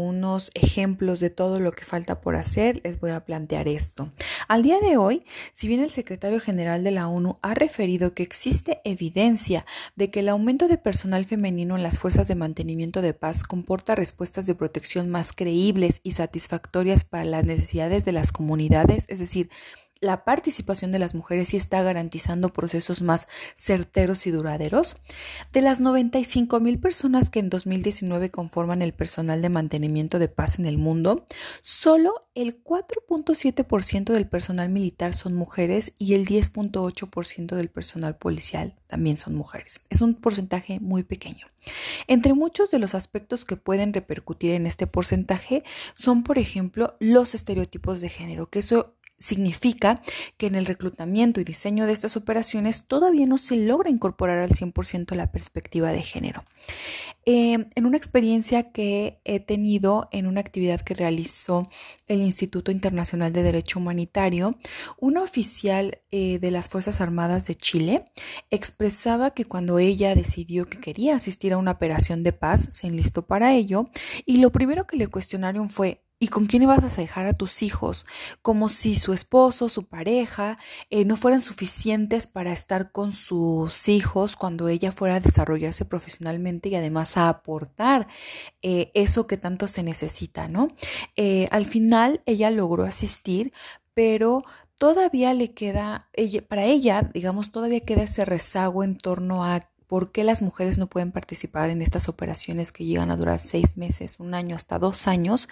ejemplos 0.55 1.21
de 1.21 1.31
todo 1.31 1.61
lo 1.61 1.73
que 1.73 1.85
falta 1.85 2.21
por 2.21 2.37
hacer, 2.37 2.81
les 2.85 3.00
voy 3.00 3.11
a 3.11 3.25
plantear 3.25 3.69
esto. 3.69 4.12
Al 4.49 4.62
día 4.62 4.79
de 4.81 4.97
hoy, 4.97 5.25
si 5.50 5.69
bien 5.69 5.81
el 5.81 5.91
secretario 5.91 6.41
general 6.41 6.85
de 6.85 6.91
la 6.93 7.09
ONU 7.09 7.38
ha 7.43 7.55
referido 7.55 8.14
que 8.14 8.23
existe 8.23 8.81
evidencia 8.85 9.67
de 9.97 10.11
que 10.11 10.21
el 10.21 10.29
aumento 10.29 10.69
de 10.69 10.79
personal 10.79 11.25
femenino 11.25 11.76
en 11.76 11.83
las 11.83 11.99
fuerzas 11.99 12.29
de 12.29 12.35
mantenimiento 12.35 13.02
de 13.02 13.14
paz 13.14 13.43
comporta 13.43 13.95
respuestas 13.95 14.47
de 14.47 14.55
protección 14.55 15.11
más 15.11 15.33
creíbles 15.33 16.00
y 16.02 16.12
satisfactorias, 16.12 16.62
para 17.05 17.25
las 17.25 17.45
necesidades 17.45 18.05
de 18.05 18.12
las 18.12 18.33
comunidades, 18.33 19.07
es 19.09 19.19
decir, 19.19 19.50
la 20.02 20.25
participación 20.25 20.90
de 20.92 20.99
las 20.99 21.14
mujeres 21.14 21.50
sí 21.50 21.56
está 21.56 21.80
garantizando 21.80 22.52
procesos 22.52 23.02
más 23.02 23.28
certeros 23.56 24.26
y 24.26 24.32
duraderos. 24.32 24.97
De 25.52 25.62
las 25.62 25.80
95 25.80 26.61
mil 26.61 26.78
personas 26.80 27.30
que 27.30 27.38
en 27.38 27.49
2019 27.49 28.30
conforman 28.30 28.82
el 28.82 28.92
personal 28.92 29.40
de 29.40 29.49
mantenimiento 29.49 30.18
de 30.18 30.28
paz 30.28 30.59
en 30.59 30.66
el 30.66 30.76
mundo, 30.76 31.26
solo 31.61 32.28
el 32.35 32.62
4.7% 32.62 34.12
del 34.12 34.28
personal 34.28 34.68
militar 34.68 35.14
son 35.14 35.35
mujeres 35.35 35.92
y 35.99 36.14
el 36.14 36.26
10.8% 36.26 37.54
del 37.54 37.71
personal 37.71 38.16
policial 38.16 38.75
también 38.88 39.18
son 39.18 39.37
mujeres. 39.37 39.82
Es 39.88 40.02
un 40.02 40.14
porcentaje 40.14 40.80
muy 40.80 41.04
pequeño. 41.04 41.47
Entre 42.09 42.35
muchos 42.35 42.73
de 42.73 42.80
los 42.80 42.97
aspectos 42.97 43.44
que 43.44 43.56
pueden 43.56 43.92
repercutir 43.92 44.52
en 44.52 44.66
este 44.66 44.88
porcentaje 44.88 45.62
son, 45.94 46.25
por 46.25 46.38
ejemplo, 46.38 46.97
los 46.99 47.37
estereotipos 47.37 48.00
de 48.00 48.09
género, 48.09 48.50
que 48.50 48.59
eso 48.59 48.97
significa 49.23 50.02
que 50.37 50.47
en 50.47 50.55
el 50.55 50.67
reclutamiento 50.67 51.41
y 51.41 51.45
diseño 51.45 51.87
de 51.87 51.93
estas 51.93 52.17
operaciones 52.17 52.87
todavía 52.87 53.26
no 53.26 53.38
se 53.38 53.57
logra 53.57 53.88
incorporar 53.88 54.38
al 54.38 54.50
100% 54.50 55.14
la 55.14 55.31
perspectiva 55.31 55.93
de 55.93 56.02
género. 56.02 56.45
Eh, 57.25 57.67
en 57.75 57.87
una 57.87 57.97
experiencia 57.97 58.73
que 58.73 59.21
he 59.25 59.38
tenido 59.38 60.09
en 60.11 60.26
una 60.26 60.41
actividad 60.41 60.81
que 60.81 60.95
realizó 60.95 61.69
el 62.09 62.21
Instituto 62.21 62.73
Internacional 62.73 63.33
de 63.33 63.45
Derecho 63.45 63.79
Humanitario, 63.79 64.57
una 64.99 65.23
oficial 65.23 66.00
eh, 66.11 66.41
de 66.41 66.50
las 66.50 66.69
Fuerzas 66.69 67.00
Armadas 67.00 67.47
de 67.47 67.55
Chile 67.55 68.05
expresaba 68.50 69.31
que 69.31 69.45
cuando 69.45 69.79
ella 69.79 70.17
decidió 70.17 70.69
que 70.69 70.81
quería 70.81 71.14
asistir 71.14 71.52
a 71.52 71.59
una 71.59 71.71
operación 71.71 72.25
de 72.25 72.33
paz, 72.33 72.69
se 72.71 72.88
enlistó 72.88 73.23
para 73.23 73.55
ello 73.55 73.88
y 74.26 74.38
lo 74.38 74.50
primero 74.50 74.87
que 74.87 74.97
le 74.97 75.07
cuestionaron 75.07 75.71
fue 75.71 76.01
¿Y 76.23 76.29
con 76.29 76.47
quién 76.47 76.62
ibas 76.62 76.97
a 76.97 77.00
dejar 77.00 77.26
a 77.26 77.33
tus 77.33 77.62
hijos? 77.62 78.07
Como 78.43 78.69
si 78.69 78.95
su 78.95 79.12
esposo, 79.12 79.69
su 79.69 79.87
pareja, 79.87 80.57
eh, 80.88 81.05
no 81.05 81.17
fueran 81.17 81.41
suficientes 81.41 82.29
para 82.29 82.52
estar 82.52 82.93
con 82.93 83.12
sus 83.12 83.88
hijos 83.88 84.37
cuando 84.37 84.69
ella 84.69 84.93
fuera 84.93 85.17
a 85.17 85.21
desarrollarse 85.21 85.85
profesionalmente 85.85 86.69
y 86.69 86.76
además 86.76 87.17
a 87.17 87.29
aportar 87.29 88.07
eh, 88.62 88.93
eso 88.95 89.26
que 89.26 89.37
tanto 89.37 89.67
se 89.67 89.83
necesita, 89.83 90.47
¿no? 90.47 90.69
Eh, 91.17 91.49
al 91.50 91.67
final 91.67 92.23
ella 92.25 92.52
logró 92.52 92.85
asistir, 92.85 93.52
pero 93.93 94.45
todavía 94.79 95.35
le 95.35 95.55
queda, 95.55 96.09
para 96.49 96.67
ella, 96.67 97.11
digamos, 97.12 97.50
todavía 97.50 97.81
queda 97.81 98.05
ese 98.05 98.25
rezago 98.25 98.85
en 98.85 98.97
torno 98.97 99.45
a 99.45 99.72
por 99.93 100.11
qué 100.11 100.25
las 100.25 100.41
mujeres 100.41 100.79
no 100.79 100.87
pueden 100.87 101.13
participar 101.13 101.69
en 101.69 101.83
estas 101.83 102.09
operaciones 102.09 102.73
que 102.73 102.87
llegan 102.87 103.11
a 103.11 103.17
durar 103.19 103.39
seis 103.39 103.77
meses, 103.77 104.21
un 104.21 104.33
año, 104.33 104.57
hasta 104.57 104.79
dos 104.79 105.07
años, 105.07 105.51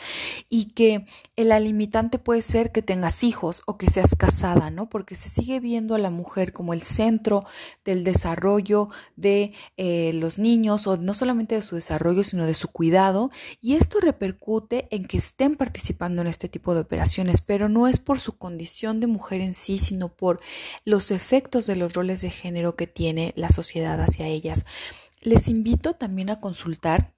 y 0.48 0.70
que 0.70 1.04
la 1.36 1.60
limitante 1.60 2.18
puede 2.18 2.40
ser 2.40 2.72
que 2.72 2.80
tengas 2.80 3.22
hijos 3.22 3.62
o 3.66 3.76
que 3.76 3.90
seas 3.90 4.14
casada, 4.14 4.70
¿no? 4.70 4.88
Porque 4.88 5.14
se 5.14 5.28
sigue 5.28 5.60
viendo 5.60 5.94
a 5.94 5.98
la 5.98 6.08
mujer 6.08 6.54
como 6.54 6.72
el 6.72 6.80
centro 6.80 7.44
del 7.84 8.02
desarrollo 8.02 8.88
de 9.14 9.52
eh, 9.76 10.12
los 10.14 10.38
niños, 10.38 10.86
o 10.86 10.96
no 10.96 11.12
solamente 11.12 11.56
de 11.56 11.60
su 11.60 11.74
desarrollo, 11.74 12.24
sino 12.24 12.46
de 12.46 12.54
su 12.54 12.68
cuidado, 12.68 13.30
y 13.60 13.74
esto 13.74 14.00
repercute 14.00 14.88
en 14.90 15.04
que 15.04 15.18
estén 15.18 15.54
participando 15.54 16.22
en 16.22 16.28
este 16.28 16.48
tipo 16.48 16.72
de 16.72 16.80
operaciones, 16.80 17.42
pero 17.42 17.68
no 17.68 17.86
es 17.86 17.98
por 17.98 18.20
su 18.20 18.38
condición 18.38 19.00
de 19.00 19.06
mujer 19.06 19.42
en 19.42 19.52
sí, 19.52 19.76
sino 19.76 20.08
por 20.08 20.40
los 20.86 21.10
efectos 21.10 21.66
de 21.66 21.76
los 21.76 21.92
roles 21.92 22.22
de 22.22 22.30
género 22.30 22.74
que 22.74 22.86
tiene 22.86 23.34
la 23.36 23.50
sociedad 23.50 24.00
hacia 24.00 24.29
ellas. 24.30 24.66
Les 25.20 25.48
invito 25.48 25.94
también 25.94 26.30
a 26.30 26.40
consultar 26.40 27.12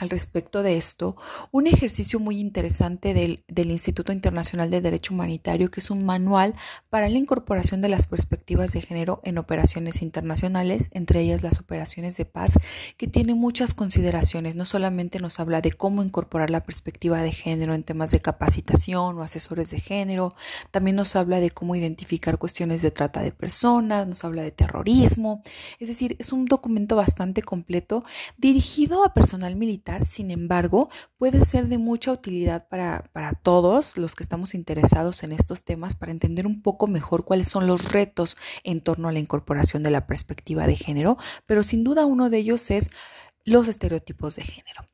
al 0.00 0.08
respecto 0.08 0.62
de 0.62 0.78
esto 0.78 1.16
un 1.52 1.66
ejercicio 1.66 2.18
muy 2.18 2.40
interesante 2.40 3.12
del, 3.14 3.44
Instituto 3.70 4.12
Internacional 4.12 4.70
de 4.70 4.80
Derecho 4.80 5.12
Humanitario, 5.12 5.70
que 5.70 5.80
es 5.80 5.90
un 5.90 6.04
manual 6.04 6.54
para 6.88 7.08
la 7.08 7.18
incorporación 7.18 7.82
de 7.82 7.90
las 7.90 8.06
perspectivas 8.06 8.72
de 8.72 8.80
género 8.80 9.20
en 9.22 9.36
operaciones 9.36 10.00
internacionales, 10.00 10.88
entre 10.92 11.20
ellas 11.20 11.42
las 11.42 11.60
operaciones 11.60 12.16
de 12.16 12.24
paz, 12.24 12.58
que 12.96 13.06
tiene 13.06 13.34
muchas 13.34 13.74
consideraciones. 13.74 14.56
No 14.56 14.64
solamente 14.64 15.18
nos 15.20 15.38
habla 15.38 15.60
de 15.60 15.72
cómo 15.72 16.02
incorporar 16.02 16.48
la 16.50 16.64
perspectiva 16.64 17.20
de 17.20 17.32
género 17.32 17.74
en 17.74 17.84
temas 17.84 18.10
de 18.10 18.20
capacitación 18.20 19.18
o 19.18 19.22
asesores 19.22 19.70
de 19.70 19.80
género, 19.80 20.30
también 20.70 20.96
nos 20.96 21.14
habla 21.14 21.38
de 21.38 21.50
cómo 21.50 21.76
identificar 21.76 22.38
cuestiones 22.38 22.80
de 22.80 22.90
trata 22.90 23.20
de 23.20 23.32
personas, 23.32 24.06
nos 24.08 24.24
habla 24.24 24.42
de 24.42 24.50
terrorismo. 24.50 25.42
Es 25.78 25.88
decir, 25.88 26.16
es 26.18 26.32
un 26.32 26.46
documento 26.46 26.96
bastante 26.96 27.42
completo 27.42 28.02
dirigido 28.38 29.04
a 29.04 29.12
personal 29.12 29.54
militar 29.54 29.89
sin 30.04 30.30
embargo, 30.30 30.88
puede 31.16 31.44
ser 31.44 31.68
de 31.68 31.78
mucha 31.78 32.12
utilidad 32.12 32.68
para, 32.68 33.10
para 33.12 33.32
todos 33.32 33.96
los 33.96 34.14
que 34.14 34.22
estamos 34.22 34.54
interesados 34.54 35.22
en 35.22 35.32
estos 35.32 35.64
temas 35.64 35.94
para 35.94 36.12
entender 36.12 36.46
un 36.46 36.62
poco 36.62 36.86
mejor 36.86 37.24
cuáles 37.24 37.48
son 37.48 37.66
los 37.66 37.92
retos 37.92 38.36
en 38.64 38.80
torno 38.80 39.08
a 39.08 39.12
la 39.12 39.18
incorporación 39.18 39.82
de 39.82 39.90
la 39.90 40.06
perspectiva 40.06 40.66
de 40.66 40.76
género, 40.76 41.16
pero 41.46 41.62
sin 41.62 41.84
duda 41.84 42.06
uno 42.06 42.30
de 42.30 42.38
ellos 42.38 42.70
es 42.70 42.90
los 43.44 43.68
estereotipos 43.68 44.36
de 44.36 44.42
género. 44.42 44.84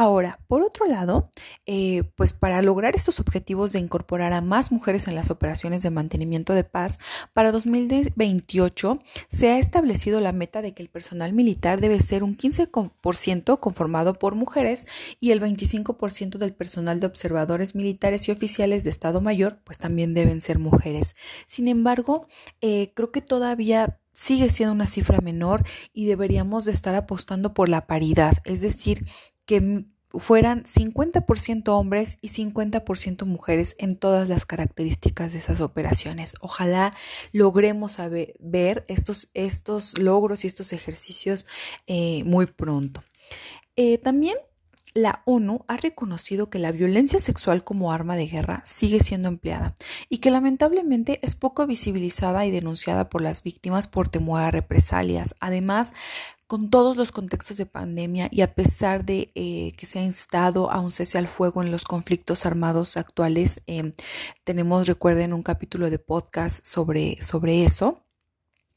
Ahora, 0.00 0.38
por 0.46 0.62
otro 0.62 0.86
lado, 0.86 1.32
eh, 1.66 2.04
pues 2.14 2.32
para 2.32 2.62
lograr 2.62 2.94
estos 2.94 3.18
objetivos 3.18 3.72
de 3.72 3.80
incorporar 3.80 4.32
a 4.32 4.40
más 4.40 4.70
mujeres 4.70 5.08
en 5.08 5.16
las 5.16 5.28
operaciones 5.32 5.82
de 5.82 5.90
mantenimiento 5.90 6.52
de 6.52 6.62
paz, 6.62 7.00
para 7.32 7.50
2028 7.50 9.02
se 9.28 9.48
ha 9.48 9.58
establecido 9.58 10.20
la 10.20 10.30
meta 10.30 10.62
de 10.62 10.72
que 10.72 10.84
el 10.84 10.88
personal 10.88 11.32
militar 11.32 11.80
debe 11.80 11.98
ser 11.98 12.22
un 12.22 12.36
15% 12.36 13.58
conformado 13.58 14.14
por 14.14 14.36
mujeres 14.36 14.86
y 15.18 15.32
el 15.32 15.40
25% 15.40 16.38
del 16.38 16.54
personal 16.54 17.00
de 17.00 17.08
observadores 17.08 17.74
militares 17.74 18.28
y 18.28 18.30
oficiales 18.30 18.84
de 18.84 18.90
Estado 18.90 19.20
Mayor, 19.20 19.58
pues 19.64 19.78
también 19.78 20.14
deben 20.14 20.40
ser 20.40 20.60
mujeres. 20.60 21.16
Sin 21.48 21.66
embargo, 21.66 22.24
eh, 22.60 22.92
creo 22.94 23.10
que 23.10 23.20
todavía 23.20 23.98
sigue 24.14 24.48
siendo 24.50 24.74
una 24.74 24.86
cifra 24.86 25.20
menor 25.20 25.64
y 25.92 26.06
deberíamos 26.06 26.64
de 26.64 26.72
estar 26.72 26.94
apostando 26.94 27.52
por 27.52 27.68
la 27.68 27.88
paridad, 27.88 28.34
es 28.44 28.60
decir, 28.60 29.04
que 29.48 29.86
fueran 30.10 30.64
50% 30.64 31.68
hombres 31.68 32.18
y 32.20 32.28
50% 32.28 33.24
mujeres 33.24 33.76
en 33.78 33.96
todas 33.96 34.28
las 34.28 34.44
características 34.44 35.32
de 35.32 35.38
esas 35.38 35.60
operaciones. 35.60 36.34
Ojalá 36.40 36.94
logremos 37.32 37.98
ver 38.38 38.84
estos, 38.88 39.98
logros 39.98 40.44
y 40.44 40.46
estos 40.46 40.72
ejercicios 40.72 41.46
eh, 41.86 42.22
muy 42.24 42.46
pronto. 42.46 43.02
Eh, 43.76 43.96
también 43.98 44.36
la 44.94 45.22
ONU 45.24 45.64
ha 45.68 45.76
reconocido 45.76 46.50
que 46.50 46.58
la 46.58 46.72
violencia 46.72 47.20
sexual 47.20 47.64
como 47.64 47.92
arma 47.92 48.16
de 48.16 48.26
guerra 48.26 48.62
sigue 48.64 49.00
siendo 49.00 49.28
empleada 49.28 49.74
y 50.08 50.18
que 50.18 50.30
lamentablemente 50.30 51.20
es 51.22 51.34
poco 51.34 51.66
visibilizada 51.66 52.44
y 52.44 52.50
denunciada 52.50 53.08
por 53.08 53.22
las 53.22 53.42
víctimas 53.42 53.86
por 53.86 54.08
temor 54.08 54.40
a 54.42 54.50
represalias. 54.50 55.34
Además, 55.40 55.92
con 56.48 56.70
todos 56.70 56.96
los 56.96 57.12
contextos 57.12 57.58
de 57.58 57.66
pandemia 57.66 58.28
y 58.32 58.40
a 58.40 58.54
pesar 58.54 59.04
de 59.04 59.30
eh, 59.34 59.72
que 59.76 59.86
se 59.86 60.00
ha 60.00 60.02
instado 60.02 60.70
a 60.72 60.80
un 60.80 60.90
cese 60.90 61.18
al 61.18 61.28
fuego 61.28 61.62
en 61.62 61.70
los 61.70 61.84
conflictos 61.84 62.46
armados 62.46 62.96
actuales, 62.96 63.60
em, 63.66 63.92
tenemos, 64.44 64.86
recuerden, 64.88 65.34
un 65.34 65.42
capítulo 65.42 65.90
de 65.90 65.98
podcast 66.00 66.64
sobre, 66.66 67.22
sobre 67.22 67.64
eso. 67.64 68.04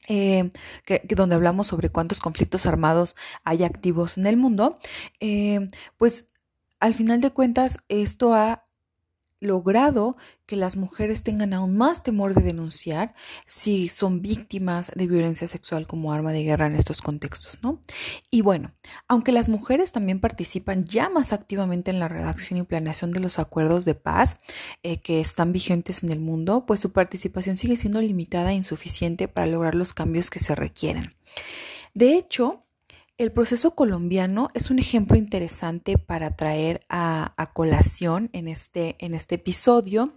eh, 0.08 0.50
que, 0.84 1.02
donde 1.16 1.36
hablamos 1.36 1.68
sobre 1.68 1.88
cuántos 1.90 2.20
conflictos 2.20 2.66
armados 2.66 3.16
hay 3.44 3.64
activos 3.64 4.18
en 4.18 4.26
el 4.26 4.36
mundo, 4.36 4.78
eh, 5.20 5.60
pues 5.96 6.26
al 6.80 6.94
final 6.94 7.20
de 7.20 7.30
cuentas 7.30 7.78
esto 7.88 8.34
ha 8.34 8.61
logrado 9.42 10.16
que 10.46 10.56
las 10.56 10.76
mujeres 10.76 11.22
tengan 11.22 11.52
aún 11.52 11.76
más 11.76 12.02
temor 12.02 12.34
de 12.34 12.42
denunciar 12.42 13.12
si 13.46 13.88
son 13.88 14.22
víctimas 14.22 14.92
de 14.94 15.06
violencia 15.06 15.48
sexual 15.48 15.86
como 15.86 16.12
arma 16.12 16.32
de 16.32 16.44
guerra 16.44 16.66
en 16.66 16.74
estos 16.74 17.02
contextos, 17.02 17.58
¿no? 17.62 17.80
Y 18.30 18.42
bueno, 18.42 18.72
aunque 19.08 19.32
las 19.32 19.48
mujeres 19.48 19.92
también 19.92 20.20
participan 20.20 20.84
ya 20.84 21.10
más 21.10 21.32
activamente 21.32 21.90
en 21.90 21.98
la 21.98 22.08
redacción 22.08 22.58
y 22.58 22.62
planeación 22.62 23.10
de 23.12 23.20
los 23.20 23.38
acuerdos 23.38 23.84
de 23.84 23.94
paz 23.94 24.36
eh, 24.82 24.98
que 24.98 25.20
están 25.20 25.52
vigentes 25.52 26.02
en 26.02 26.10
el 26.10 26.20
mundo, 26.20 26.64
pues 26.66 26.80
su 26.80 26.92
participación 26.92 27.56
sigue 27.56 27.76
siendo 27.76 28.00
limitada 28.00 28.52
e 28.52 28.54
insuficiente 28.54 29.28
para 29.28 29.46
lograr 29.46 29.74
los 29.74 29.94
cambios 29.94 30.30
que 30.30 30.38
se 30.38 30.54
requieren. 30.54 31.10
De 31.94 32.16
hecho, 32.16 32.61
el 33.22 33.32
proceso 33.32 33.74
colombiano 33.74 34.48
es 34.54 34.70
un 34.70 34.78
ejemplo 34.78 35.16
interesante 35.16 35.96
para 35.96 36.36
traer 36.36 36.84
a, 36.88 37.34
colación 37.54 38.30
en 38.32 38.48
este, 38.48 38.96
en 38.98 39.14
este 39.14 39.34
episodio 39.34 40.14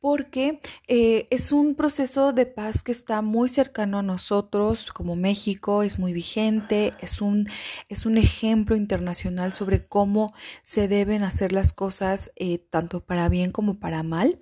porque 0.00 0.60
eh, 0.86 1.26
es 1.30 1.50
un 1.50 1.74
proceso 1.74 2.32
de 2.32 2.46
paz 2.46 2.82
que 2.82 2.92
está 2.92 3.22
muy 3.22 3.48
cercano 3.48 3.98
a 3.98 4.02
nosotros 4.02 4.86
como 4.92 5.14
México, 5.16 5.82
es 5.82 5.98
muy 5.98 6.12
vigente, 6.12 6.94
es 7.00 7.20
un, 7.20 7.48
es 7.88 8.06
un 8.06 8.16
ejemplo 8.16 8.76
internacional 8.76 9.52
sobre 9.52 9.86
cómo 9.86 10.32
se 10.62 10.86
deben 10.86 11.24
hacer 11.24 11.52
las 11.52 11.72
cosas 11.72 12.30
eh, 12.36 12.58
tanto 12.58 13.04
para 13.04 13.28
bien 13.28 13.50
como 13.50 13.80
para 13.80 14.02
mal. 14.04 14.38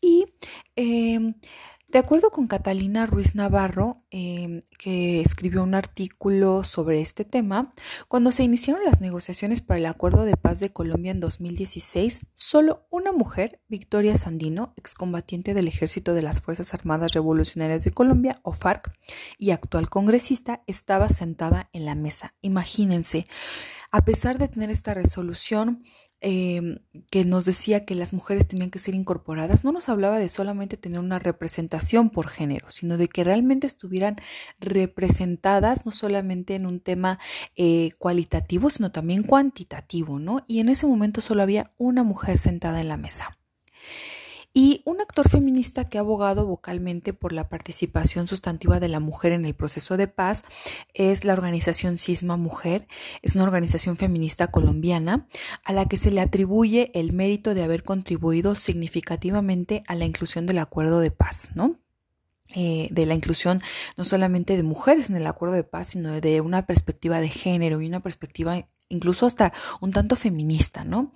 Y 0.00 0.24
eh, 0.76 1.34
de 1.92 1.98
acuerdo 1.98 2.30
con 2.30 2.46
Catalina 2.46 3.04
Ruiz 3.04 3.34
Navarro, 3.34 3.92
em, 4.10 4.62
que 4.78 5.20
escribió 5.20 5.62
un 5.62 5.74
artículo 5.74 6.64
sobre 6.64 7.02
este 7.02 7.26
tema, 7.26 7.74
cuando 8.08 8.32
se 8.32 8.42
iniciaron 8.42 8.82
las 8.82 9.02
negociaciones 9.02 9.60
para 9.60 9.78
el 9.78 9.84
Acuerdo 9.84 10.24
de 10.24 10.38
Paz 10.38 10.58
de 10.58 10.72
Colombia 10.72 11.12
en 11.12 11.20
2016, 11.20 12.20
solo 12.32 12.86
una 12.88 13.12
mujer, 13.12 13.60
Victoria 13.68 14.16
Sandino, 14.16 14.72
excombatiente 14.76 15.52
del 15.52 15.68
Ejército 15.68 16.14
de 16.14 16.22
las 16.22 16.40
Fuerzas 16.40 16.72
Armadas 16.72 17.12
Revolucionarias 17.12 17.84
de 17.84 17.90
Colombia, 17.90 18.40
o 18.42 18.52
FARC, 18.54 18.90
y 19.36 19.50
actual 19.50 19.90
congresista, 19.90 20.62
estaba 20.66 21.10
sentada 21.10 21.68
en 21.74 21.84
la 21.84 21.94
mesa. 21.94 22.34
Imagínense, 22.40 23.26
a 23.92 24.04
pesar 24.04 24.38
de 24.38 24.48
tener 24.48 24.70
esta 24.70 24.94
resolución, 24.94 25.84
Em, 26.24 26.78
que 27.10 27.24
nos 27.24 27.44
decía 27.44 27.84
que 27.84 27.96
las 27.96 28.12
mujeres 28.12 28.46
tenían 28.46 28.70
que 28.70 28.78
ser 28.78 28.94
incorporadas, 28.94 29.64
no 29.64 29.72
nos 29.72 29.88
hablaba 29.88 30.20
de 30.20 30.28
solamente 30.28 30.76
tener 30.76 31.00
una 31.00 31.18
representación 31.18 32.10
por 32.10 32.28
género, 32.28 32.70
sino 32.70 32.96
de 32.96 33.08
que 33.08 33.24
realmente 33.24 33.66
estuvieran 33.66 34.14
representadas 34.60 35.84
no 35.84 35.90
solamente 35.90 36.54
en 36.54 36.66
un 36.66 36.78
tema 36.78 37.18
eh, 37.56 37.90
cualitativo, 37.98 38.70
sino 38.70 38.92
también 38.92 39.24
cuantitativo, 39.24 40.20
¿no? 40.20 40.44
Y 40.46 40.60
en 40.60 40.68
ese 40.68 40.86
momento 40.86 41.20
solo 41.20 41.42
había 41.42 41.72
una 41.76 42.04
mujer 42.04 42.38
sentada 42.38 42.80
en 42.80 42.86
la 42.86 42.96
mesa. 42.96 43.32
Y 44.54 44.82
un 44.84 45.00
actor 45.00 45.28
feminista 45.30 45.88
que 45.88 45.96
ha 45.96 46.02
abogado 46.02 46.46
vocalmente 46.46 47.14
por 47.14 47.32
la 47.32 47.48
participación 47.48 48.28
sustantiva 48.28 48.80
de 48.80 48.88
la 48.88 49.00
mujer 49.00 49.32
en 49.32 49.46
el 49.46 49.54
proceso 49.54 49.96
de 49.96 50.08
paz 50.08 50.44
es 50.92 51.24
la 51.24 51.32
organización 51.32 51.96
Cisma 51.96 52.36
Mujer. 52.36 52.86
Es 53.22 53.34
una 53.34 53.44
organización 53.44 53.96
feminista 53.96 54.48
colombiana 54.48 55.26
a 55.64 55.72
la 55.72 55.86
que 55.86 55.96
se 55.96 56.10
le 56.10 56.20
atribuye 56.20 56.90
el 56.94 57.14
mérito 57.14 57.54
de 57.54 57.62
haber 57.62 57.82
contribuido 57.82 58.54
significativamente 58.54 59.82
a 59.86 59.94
la 59.94 60.04
inclusión 60.04 60.46
del 60.46 60.58
acuerdo 60.58 61.00
de 61.00 61.10
paz, 61.10 61.52
¿no? 61.54 61.78
Eh, 62.54 62.88
de 62.90 63.06
la 63.06 63.14
inclusión 63.14 63.62
no 63.96 64.04
solamente 64.04 64.58
de 64.58 64.62
mujeres 64.62 65.08
en 65.08 65.16
el 65.16 65.26
acuerdo 65.26 65.54
de 65.54 65.64
paz, 65.64 65.88
sino 65.88 66.20
de 66.20 66.42
una 66.42 66.66
perspectiva 66.66 67.18
de 67.18 67.30
género 67.30 67.80
y 67.80 67.86
una 67.86 68.00
perspectiva 68.00 68.68
incluso 68.92 69.26
hasta 69.26 69.52
un 69.80 69.90
tanto 69.90 70.16
feminista, 70.16 70.84
¿no? 70.84 71.12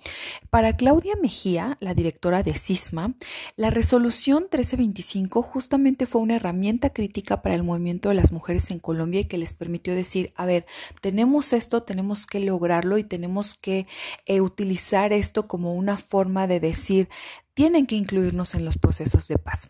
Para 0.49 0.75
Claudia 0.75 1.13
Mejía, 1.21 1.77
la 1.79 1.93
directora 1.93 2.43
de 2.43 2.53
CISMA, 2.53 3.15
la 3.55 3.69
resolución 3.69 4.43
1325 4.43 5.41
justamente 5.41 6.05
fue 6.05 6.21
una 6.21 6.35
herramienta 6.35 6.91
crítica 6.91 7.41
para 7.41 7.55
el 7.55 7.63
movimiento 7.63 8.09
de 8.09 8.15
las 8.15 8.31
mujeres 8.31 8.71
en 8.71 8.79
Colombia 8.79 9.21
y 9.21 9.25
que 9.25 9.37
les 9.37 9.53
permitió 9.53 9.95
decir, 9.95 10.33
a 10.35 10.45
ver, 10.45 10.65
tenemos 11.01 11.53
esto, 11.53 11.83
tenemos 11.83 12.25
que 12.25 12.39
lograrlo 12.39 12.97
y 12.97 13.03
tenemos 13.03 13.55
que 13.55 13.87
eh, 14.25 14.41
utilizar 14.41 15.13
esto 15.13 15.47
como 15.47 15.73
una 15.75 15.97
forma 15.97 16.47
de 16.47 16.59
decir, 16.59 17.09
tienen 17.53 17.85
que 17.85 17.95
incluirnos 17.95 18.55
en 18.55 18.65
los 18.65 18.77
procesos 18.77 19.27
de 19.27 19.37
paz. 19.37 19.69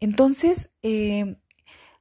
Entonces, 0.00 0.70
eh, 0.82 1.36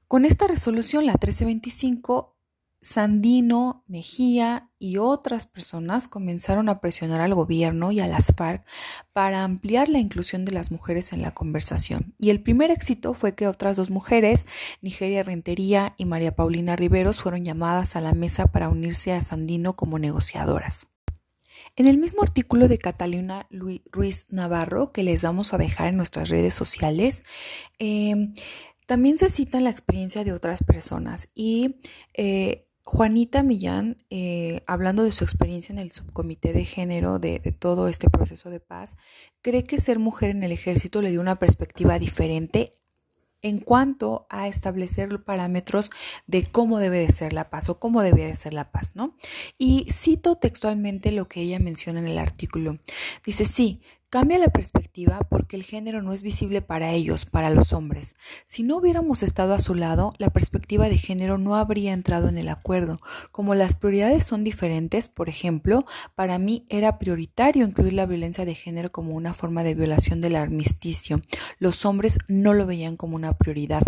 con 0.07 0.25
esta 0.25 0.47
resolución, 0.47 1.05
la 1.05 1.13
1325, 1.13 2.35
Sandino, 2.81 3.83
Mejía 3.87 4.69
y 4.79 4.97
otras 4.97 5.45
personas 5.45 6.07
comenzaron 6.07 6.69
a 6.69 6.79
presionar 6.79 7.19
al 7.19 7.33
gobierno 7.33 7.91
y 7.91 7.99
a 7.99 8.07
las 8.07 8.33
FARC 8.35 8.65
para 9.11 9.43
ampliar 9.43 9.89
la 9.89 9.99
inclusión 9.99 10.45
de 10.45 10.53
las 10.53 10.71
mujeres 10.71 11.11
en 11.11 11.21
la 11.21 11.33
conversación. 11.33 12.13
Y 12.17 12.29
el 12.29 12.41
primer 12.41 12.71
éxito 12.71 13.13
fue 13.13 13.35
que 13.35 13.47
otras 13.47 13.75
dos 13.75 13.89
mujeres, 13.89 14.45
Nigeria 14.81 15.23
Rentería 15.23 15.93
y 15.97 16.05
María 16.05 16.35
Paulina 16.35 16.77
Riveros, 16.77 17.19
fueron 17.21 17.43
llamadas 17.43 17.95
a 17.95 18.01
la 18.01 18.13
mesa 18.13 18.47
para 18.47 18.69
unirse 18.69 19.11
a 19.11 19.21
Sandino 19.21 19.75
como 19.75 19.99
negociadoras. 19.99 20.87
En 21.75 21.87
el 21.87 21.97
mismo 21.97 22.23
artículo 22.23 22.67
de 22.67 22.77
Catalina 22.77 23.47
Ruiz 23.91 24.25
Navarro, 24.29 24.91
que 24.91 25.03
les 25.03 25.23
vamos 25.23 25.53
a 25.53 25.57
dejar 25.57 25.89
en 25.89 25.97
nuestras 25.97 26.29
redes 26.29 26.53
sociales, 26.53 27.23
eh, 27.77 28.33
también 28.85 29.17
se 29.17 29.29
cita 29.29 29.59
la 29.59 29.69
experiencia 29.69 30.23
de 30.23 30.33
otras 30.33 30.63
personas 30.63 31.29
y 31.35 31.75
eh, 32.15 32.68
Juanita 32.91 33.43
Millán, 33.43 33.97
eh, 34.09 34.63
hablando 34.65 35.03
de 35.03 35.11
su 35.11 35.23
experiencia 35.23 35.71
en 35.71 35.77
el 35.77 35.91
subcomité 35.91 36.53
de 36.53 36.65
género 36.65 37.19
de, 37.19 37.39
todo 37.59 37.87
este 37.87 38.09
proceso 38.09 38.49
de 38.49 38.59
paz, 38.59 38.97
cree 39.43 39.63
que 39.63 39.77
ser 39.77 39.99
mujer 39.99 40.31
en 40.31 40.41
el 40.41 40.51
ejército 40.51 41.03
le 41.03 41.11
dio 41.11 41.21
una 41.21 41.37
perspectiva 41.37 41.99
diferente 41.99 42.71
en 43.43 43.59
cuanto 43.59 44.25
a 44.31 44.47
establecer 44.47 45.23
parámetros 45.23 45.91
de 46.25 46.47
cómo 46.47 46.79
debe 46.79 46.97
de 46.97 47.11
ser 47.11 47.31
la 47.31 47.51
paz 47.51 47.69
o 47.69 47.79
cómo 47.79 48.01
debe 48.01 48.25
de 48.25 48.35
ser 48.35 48.55
la 48.55 48.71
paz, 48.71 48.95
¿no? 48.95 49.15
Y 49.59 49.85
cito 49.91 50.37
textualmente 50.37 51.11
lo 51.11 51.27
que 51.27 51.41
ella 51.41 51.59
menciona 51.59 51.99
en 51.99 52.07
el 52.07 52.17
artículo. 52.17 52.79
Dice, 53.23 53.45
sí, 53.45 53.81
Cambia 54.11 54.39
la 54.39 54.49
perspectiva 54.49 55.19
porque 55.29 55.55
el 55.55 55.61
género 55.61 56.01
no 56.01 56.13
es 56.13 56.23
visible 56.23 56.63
para 56.63 56.89
ellos, 56.93 57.25
para 57.25 57.51
los 57.51 57.73
hombres. 57.73 58.15
Si 58.47 58.63
no 58.63 58.77
hubiéramos 58.77 59.21
estado 59.21 59.53
a 59.53 59.59
su 59.59 59.75
lado, 59.75 60.13
la 60.17 60.31
perspectiva 60.31 60.89
de 60.89 60.97
género 60.97 61.37
no 61.37 61.55
habría 61.55 61.93
entrado 61.93 62.27
en 62.27 62.39
el 62.39 62.49
acuerdo. 62.49 62.99
Como 63.31 63.53
las 63.53 63.75
prioridades 63.75 64.25
son 64.25 64.43
diferentes, 64.43 65.09
por 65.09 65.29
ejemplo, 65.29 65.85
para 66.15 66.39
mí 66.39 66.65
era 66.69 66.97
prioritario 66.97 67.67
incluir 67.67 67.93
la 67.93 68.07
violencia 68.07 68.45
de 68.45 68.55
género 68.55 68.91
como 68.91 69.13
una 69.13 69.35
forma 69.35 69.61
de 69.63 69.75
violación 69.75 70.21
del 70.21 70.37
armisticio. 70.37 71.21
Los 71.59 71.85
hombres 71.85 72.17
no 72.27 72.55
lo 72.55 72.65
veían 72.65 72.97
como 72.97 73.15
una 73.15 73.37
prioridad. 73.37 73.83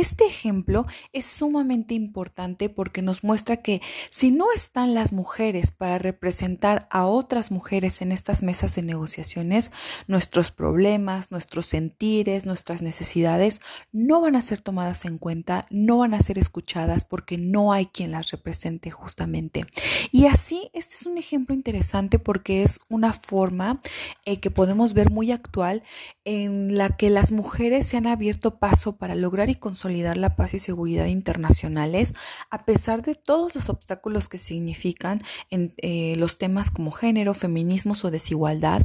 Este 0.00 0.24
ejemplo 0.24 0.86
es 1.12 1.26
sumamente 1.26 1.92
importante 1.92 2.70
porque 2.70 3.02
nos 3.02 3.22
muestra 3.22 3.58
que 3.58 3.82
si 4.08 4.30
no 4.30 4.46
están 4.50 4.94
las 4.94 5.12
mujeres 5.12 5.72
para 5.72 5.98
representar 5.98 6.88
a 6.90 7.04
otras 7.04 7.50
mujeres 7.50 8.00
en 8.00 8.10
estas 8.10 8.42
mesas 8.42 8.74
de 8.76 8.82
negociaciones, 8.82 9.59
nuestros 10.06 10.50
problemas, 10.50 11.30
nuestros 11.30 11.66
sentires, 11.66 12.46
nuestras 12.46 12.80
necesidades 12.82 13.60
no 13.92 14.20
van 14.20 14.36
a 14.36 14.42
ser 14.42 14.60
tomadas 14.60 15.04
en 15.04 15.18
cuenta, 15.18 15.66
no 15.70 15.98
van 15.98 16.14
a 16.14 16.20
ser 16.20 16.38
escuchadas 16.38 17.04
porque 17.04 17.36
no 17.36 17.72
hay 17.72 17.86
quien 17.86 18.12
las 18.12 18.30
represente 18.30 18.90
justamente. 18.90 19.64
Y 20.12 20.26
así, 20.26 20.70
este 20.72 20.94
es 20.94 21.06
un 21.06 21.18
ejemplo 21.18 21.54
interesante 21.54 22.18
porque 22.18 22.62
es 22.62 22.80
una 22.88 23.12
forma 23.12 23.80
eh, 24.24 24.40
que 24.40 24.50
podemos 24.50 24.94
ver 24.94 25.10
muy 25.10 25.32
actual 25.32 25.82
en 26.24 26.76
la 26.76 26.96
que 26.96 27.10
las 27.10 27.32
mujeres 27.32 27.86
se 27.86 27.96
han 27.96 28.06
abierto 28.06 28.58
paso 28.58 28.96
para 28.96 29.14
lograr 29.14 29.50
y 29.50 29.54
consolidar 29.54 30.16
la 30.16 30.36
paz 30.36 30.54
y 30.54 30.58
seguridad 30.58 31.06
internacionales, 31.06 32.14
a 32.50 32.64
pesar 32.64 33.02
de 33.02 33.14
todos 33.14 33.54
los 33.54 33.68
obstáculos 33.68 34.28
que 34.28 34.38
significan 34.38 35.22
en 35.50 35.74
eh, 35.78 36.14
los 36.16 36.38
temas 36.38 36.70
como 36.70 36.90
género, 36.90 37.34
feminismos 37.34 38.04
o 38.04 38.10
desigualdad, 38.10 38.82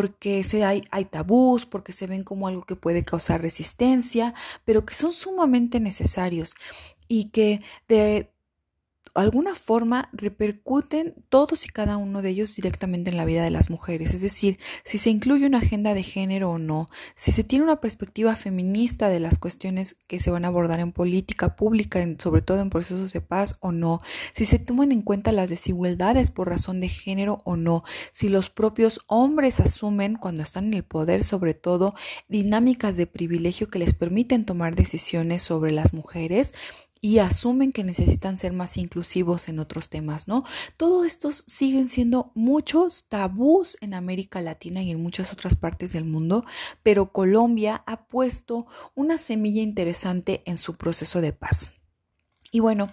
porque 0.00 0.44
se 0.44 0.64
hay, 0.64 0.82
hay 0.90 1.04
tabús, 1.04 1.66
porque 1.66 1.92
se 1.92 2.06
ven 2.06 2.24
como 2.24 2.48
algo 2.48 2.62
que 2.62 2.74
puede 2.74 3.04
causar 3.04 3.42
resistencia, 3.42 4.32
pero 4.64 4.86
que 4.86 4.94
son 4.94 5.12
sumamente 5.12 5.78
necesarios 5.78 6.54
y 7.06 7.26
que 7.28 7.60
de 7.86 8.32
alguna 9.14 9.54
forma 9.54 10.08
repercuten 10.12 11.14
todos 11.28 11.64
y 11.64 11.68
cada 11.68 11.96
uno 11.96 12.22
de 12.22 12.30
ellos 12.30 12.54
directamente 12.54 13.10
en 13.10 13.16
la 13.16 13.24
vida 13.24 13.42
de 13.42 13.50
las 13.50 13.70
mujeres. 13.70 14.14
Es 14.14 14.20
decir, 14.20 14.58
si 14.84 14.98
se 14.98 15.10
incluye 15.10 15.46
una 15.46 15.58
agenda 15.58 15.94
de 15.94 16.02
género 16.02 16.50
o 16.50 16.58
no, 16.58 16.88
si 17.14 17.32
se 17.32 17.44
tiene 17.44 17.64
una 17.64 17.80
perspectiva 17.80 18.34
feminista 18.34 19.08
de 19.08 19.20
las 19.20 19.38
cuestiones 19.38 19.94
que 20.06 20.20
se 20.20 20.30
van 20.30 20.44
a 20.44 20.48
abordar 20.48 20.80
en 20.80 20.92
política 20.92 21.56
pública, 21.56 22.06
sobre 22.18 22.42
todo 22.42 22.60
en 22.60 22.70
procesos 22.70 23.12
de 23.12 23.20
paz 23.20 23.58
o 23.60 23.72
no, 23.72 24.00
si 24.34 24.44
se 24.44 24.58
toman 24.58 24.92
en 24.92 25.02
cuenta 25.02 25.32
las 25.32 25.50
desigualdades 25.50 26.30
por 26.30 26.48
razón 26.48 26.80
de 26.80 26.88
género 26.88 27.42
o 27.44 27.56
no, 27.56 27.84
si 28.12 28.28
los 28.28 28.50
propios 28.50 29.00
hombres 29.06 29.60
asumen 29.60 30.16
cuando 30.16 30.42
están 30.42 30.66
en 30.66 30.74
el 30.74 30.84
poder, 30.84 31.24
sobre 31.24 31.54
todo, 31.54 31.94
dinámicas 32.28 32.96
de 32.96 33.06
privilegio 33.06 33.68
que 33.68 33.78
les 33.78 33.94
permiten 33.94 34.44
tomar 34.44 34.74
decisiones 34.74 35.42
sobre 35.42 35.72
las 35.72 35.94
mujeres, 35.94 36.54
y 37.00 37.18
asumen 37.18 37.72
que 37.72 37.84
necesitan 37.84 38.36
ser 38.36 38.52
más 38.52 38.76
inclusivos 38.76 39.48
en 39.48 39.58
otros 39.58 39.88
temas, 39.88 40.28
¿no? 40.28 40.44
Todos 40.76 41.06
estos 41.06 41.44
siguen 41.46 41.88
siendo 41.88 42.30
muchos 42.34 43.06
tabús 43.08 43.78
en 43.80 43.94
América 43.94 44.40
Latina 44.42 44.82
y 44.82 44.90
en 44.90 45.02
muchas 45.02 45.32
otras 45.32 45.54
partes 45.54 45.92
del 45.92 46.04
mundo, 46.04 46.44
pero 46.82 47.12
Colombia 47.12 47.82
ha 47.86 48.06
puesto 48.06 48.66
una 48.94 49.16
semilla 49.16 49.62
interesante 49.62 50.42
en 50.44 50.56
su 50.56 50.74
proceso 50.74 51.20
de 51.20 51.32
paz. 51.32 51.72
Y 52.52 52.60
bueno, 52.60 52.92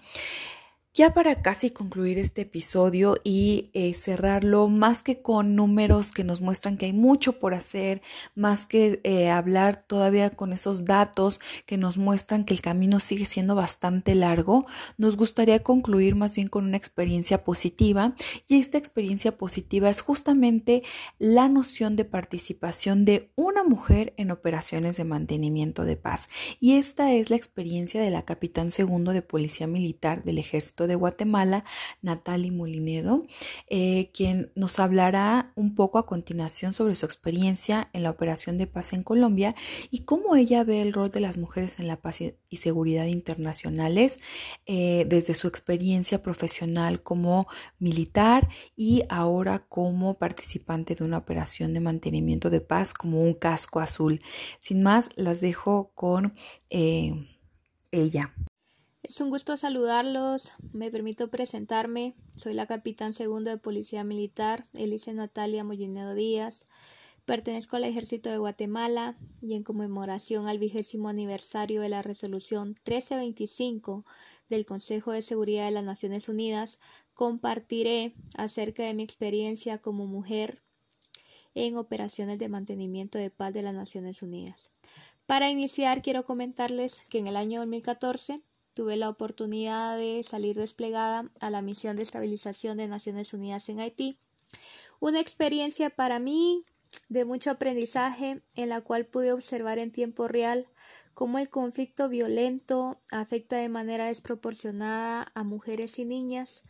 ya 0.98 1.14
para 1.14 1.44
casi 1.44 1.70
concluir 1.70 2.18
este 2.18 2.42
episodio 2.42 3.18
y 3.24 3.70
eh, 3.74 3.94
cerrarlo, 3.94 4.68
más 4.68 5.04
que 5.04 5.22
con 5.22 5.56
números 5.56 6.12
que 6.12 6.24
nos 6.24 6.42
muestran 6.42 6.76
que 6.76 6.88
hay 6.88 6.94
mucho 6.94 7.34
por 7.34 7.54
hacer, 7.54 8.02
más 8.34 8.66
que 8.66 9.00
eh, 9.04 9.30
hablar 9.30 9.84
todavía 9.86 10.32
con 10.32 10.54
esos 10.54 10.86
datos 10.86 11.40
que 11.68 11.78
nos 11.78 12.00
muestran 12.00 12.46
que 12.46 12.56
el 12.56 12.62
camino 12.62 13.00
sigue 13.00 13.28
siendo 13.28 13.54
bastante 13.54 14.16
largo, 14.16 14.66
nos 14.98 15.18
gustaría 15.18 15.62
concluir 15.62 16.16
más 16.16 16.36
bien 16.36 16.48
con 16.48 16.66
una 16.66 16.78
experiencia 16.78 17.44
positiva 17.44 18.16
y 18.48 18.58
esta 18.58 18.80
experiencia 18.80 19.38
positiva 19.38 19.92
es 19.92 20.02
justamente 20.02 20.82
la 21.20 21.48
noción 21.48 21.96
de 21.96 22.06
participación 22.06 23.06
de 23.06 23.30
una 23.36 23.64
mujer 23.64 24.16
en 24.18 24.32
operaciones 24.32 24.98
de 24.98 25.04
mantenimiento 25.04 25.84
de 25.84 25.96
paz. 25.96 26.28
Y 26.60 26.78
esta 26.78 27.14
es 27.14 27.30
la 27.30 27.36
experiencia 27.36 28.02
de 28.02 28.10
la 28.10 28.26
capitán 28.26 28.72
segundo 28.72 29.14
de 29.14 29.22
Policía 29.22 29.68
Militar 29.68 30.24
del 30.24 30.40
Ejército 30.40 30.87
de 30.88 30.96
Guatemala, 30.96 31.64
Natalie 32.02 32.52
Molinedo, 32.52 33.26
eh, 33.70 34.10
quien 34.14 34.52
nos 34.56 34.80
hablará 34.80 35.52
un 35.56 35.76
poco 35.76 36.00
a 36.00 36.06
continuación 36.06 36.74
sobre 36.74 36.96
su 36.96 37.06
experiencia 37.06 37.90
en 37.94 38.04
la 38.04 38.10
operación 38.10 38.58
de 38.58 38.68
paz 38.68 38.94
en 38.94 39.04
Colombia 39.04 39.56
y 39.92 40.04
cómo 40.04 40.36
ella 40.36 40.64
ve 40.64 40.82
el 40.82 40.94
rol 40.94 41.12
de 41.12 41.20
las 41.20 41.38
mujeres 41.38 41.80
en 41.80 41.88
la 41.88 41.98
paz 41.98 42.22
y 42.22 42.58
seguridad 42.58 43.06
internacionales 43.06 44.20
eh, 44.66 45.06
desde 45.08 45.34
su 45.34 45.48
experiencia 45.48 46.24
profesional 46.24 47.04
como 47.04 47.48
militar 47.80 48.48
y 48.76 49.04
ahora 49.10 49.60
como 49.68 50.18
participante 50.18 50.96
de 50.96 51.04
una 51.04 51.18
operación 51.18 51.74
de 51.74 51.80
mantenimiento 51.80 52.50
de 52.50 52.62
paz 52.62 52.94
como 52.94 53.20
un 53.20 53.34
casco 53.34 53.80
azul. 53.80 54.22
Sin 54.60 54.84
más, 54.84 55.10
las 55.16 55.42
dejo 55.42 55.92
con 55.96 56.34
eh, 56.70 57.14
ella. 57.92 58.34
Es 59.08 59.22
un 59.22 59.30
gusto 59.30 59.56
saludarlos. 59.56 60.52
Me 60.74 60.92
permito 60.92 61.30
presentarme. 61.30 62.14
Soy 62.36 62.54
la 62.54 62.68
capitán 62.68 63.14
segundo 63.14 63.50
de 63.50 63.58
Policía 63.58 64.04
Militar, 64.04 64.66
Elise 64.74 65.14
Natalia 65.14 65.64
Mollinedo 65.64 66.14
Díaz. 66.14 66.66
Pertenezco 67.24 67.78
al 67.78 67.86
Ejército 67.86 68.30
de 68.30 68.38
Guatemala 68.38 69.16
y 69.42 69.56
en 69.56 69.64
conmemoración 69.64 70.50
al 70.50 70.60
vigésimo 70.60 71.08
aniversario 71.08 71.80
de 71.80 71.88
la 71.88 72.02
resolución 72.02 72.76
1325 72.86 74.04
del 74.50 74.66
Consejo 74.66 75.14
de 75.14 75.22
Seguridad 75.22 75.64
de 75.64 75.72
las 75.72 75.86
Naciones 75.86 76.28
Unidas, 76.28 76.78
compartiré 77.14 78.14
acerca 78.36 78.84
de 78.84 78.94
mi 78.94 79.04
experiencia 79.04 79.78
como 79.78 80.06
mujer 80.06 80.62
en 81.56 81.78
operaciones 81.78 82.40
de 82.40 82.50
mantenimiento 82.50 83.18
de 83.18 83.30
paz 83.30 83.54
de 83.54 83.62
las 83.62 83.74
Naciones 83.74 84.22
Unidas. 84.22 84.74
Para 85.28 85.50
iniciar, 85.50 86.02
quiero 86.02 86.26
comentarles 86.26 87.04
que 87.10 87.20
en 87.20 87.28
el 87.28 87.38
año 87.38 87.62
2014 87.62 88.42
tuve 88.78 88.96
la 88.96 89.10
oportunidad 89.10 89.98
de 89.98 90.22
salir 90.22 90.56
desplegada 90.56 91.32
a 91.40 91.50
la 91.50 91.64
misión 91.64 91.96
de 91.96 92.04
estabilización 92.04 92.78
de 92.78 92.88
Naciones 92.88 93.34
Unidas 93.34 93.70
en 93.70 93.80
Haití. 93.80 94.20
Una 95.00 95.20
experiencia 95.20 95.90
para 95.90 96.20
mí 96.20 96.64
de 97.10 97.26
mucho 97.26 97.50
aprendizaje 97.50 98.44
en 98.56 98.70
la 98.70 98.82
cual 98.82 99.08
pude 99.08 99.34
observar 99.34 99.80
en 99.80 99.92
tiempo 99.92 100.28
real 100.28 100.68
cómo 101.16 101.40
el 101.40 101.50
conflicto 101.50 102.08
violento 102.08 103.02
afecta 103.12 103.56
de 103.56 103.68
manera 103.68 104.06
desproporcionada 104.06 105.32
a 105.34 105.44
mujeres 105.44 105.98
y 105.98 106.06
niñas 106.06 106.62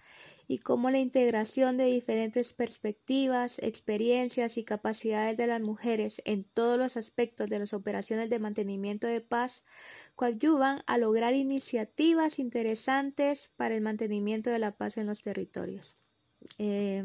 y 0.47 0.59
cómo 0.59 0.89
la 0.89 0.99
integración 0.99 1.75
de 1.75 1.85
diferentes 1.85 2.53
perspectivas, 2.53 3.59
experiencias 3.59 4.57
y 4.57 4.63
capacidades 4.63 5.37
de 5.37 5.47
las 5.47 5.61
mujeres 5.61 6.21
en 6.25 6.45
todos 6.45 6.77
los 6.77 6.95
aspectos 6.95 7.49
de 7.49 7.59
las 7.59 7.73
operaciones 7.73 8.29
de 8.29 8.39
mantenimiento 8.39 9.07
de 9.07 9.19
paz 9.19 9.63
coadyuvan 10.15 10.81
a 10.87 10.97
lograr 10.97 11.33
iniciativas 11.33 12.39
interesantes 12.39 13.51
para 13.57 13.75
el 13.75 13.81
mantenimiento 13.81 14.49
de 14.49 14.59
la 14.59 14.77
paz 14.77 14.97
en 14.97 15.07
los 15.07 15.21
territorios. 15.21 15.97
Eh, 16.57 17.03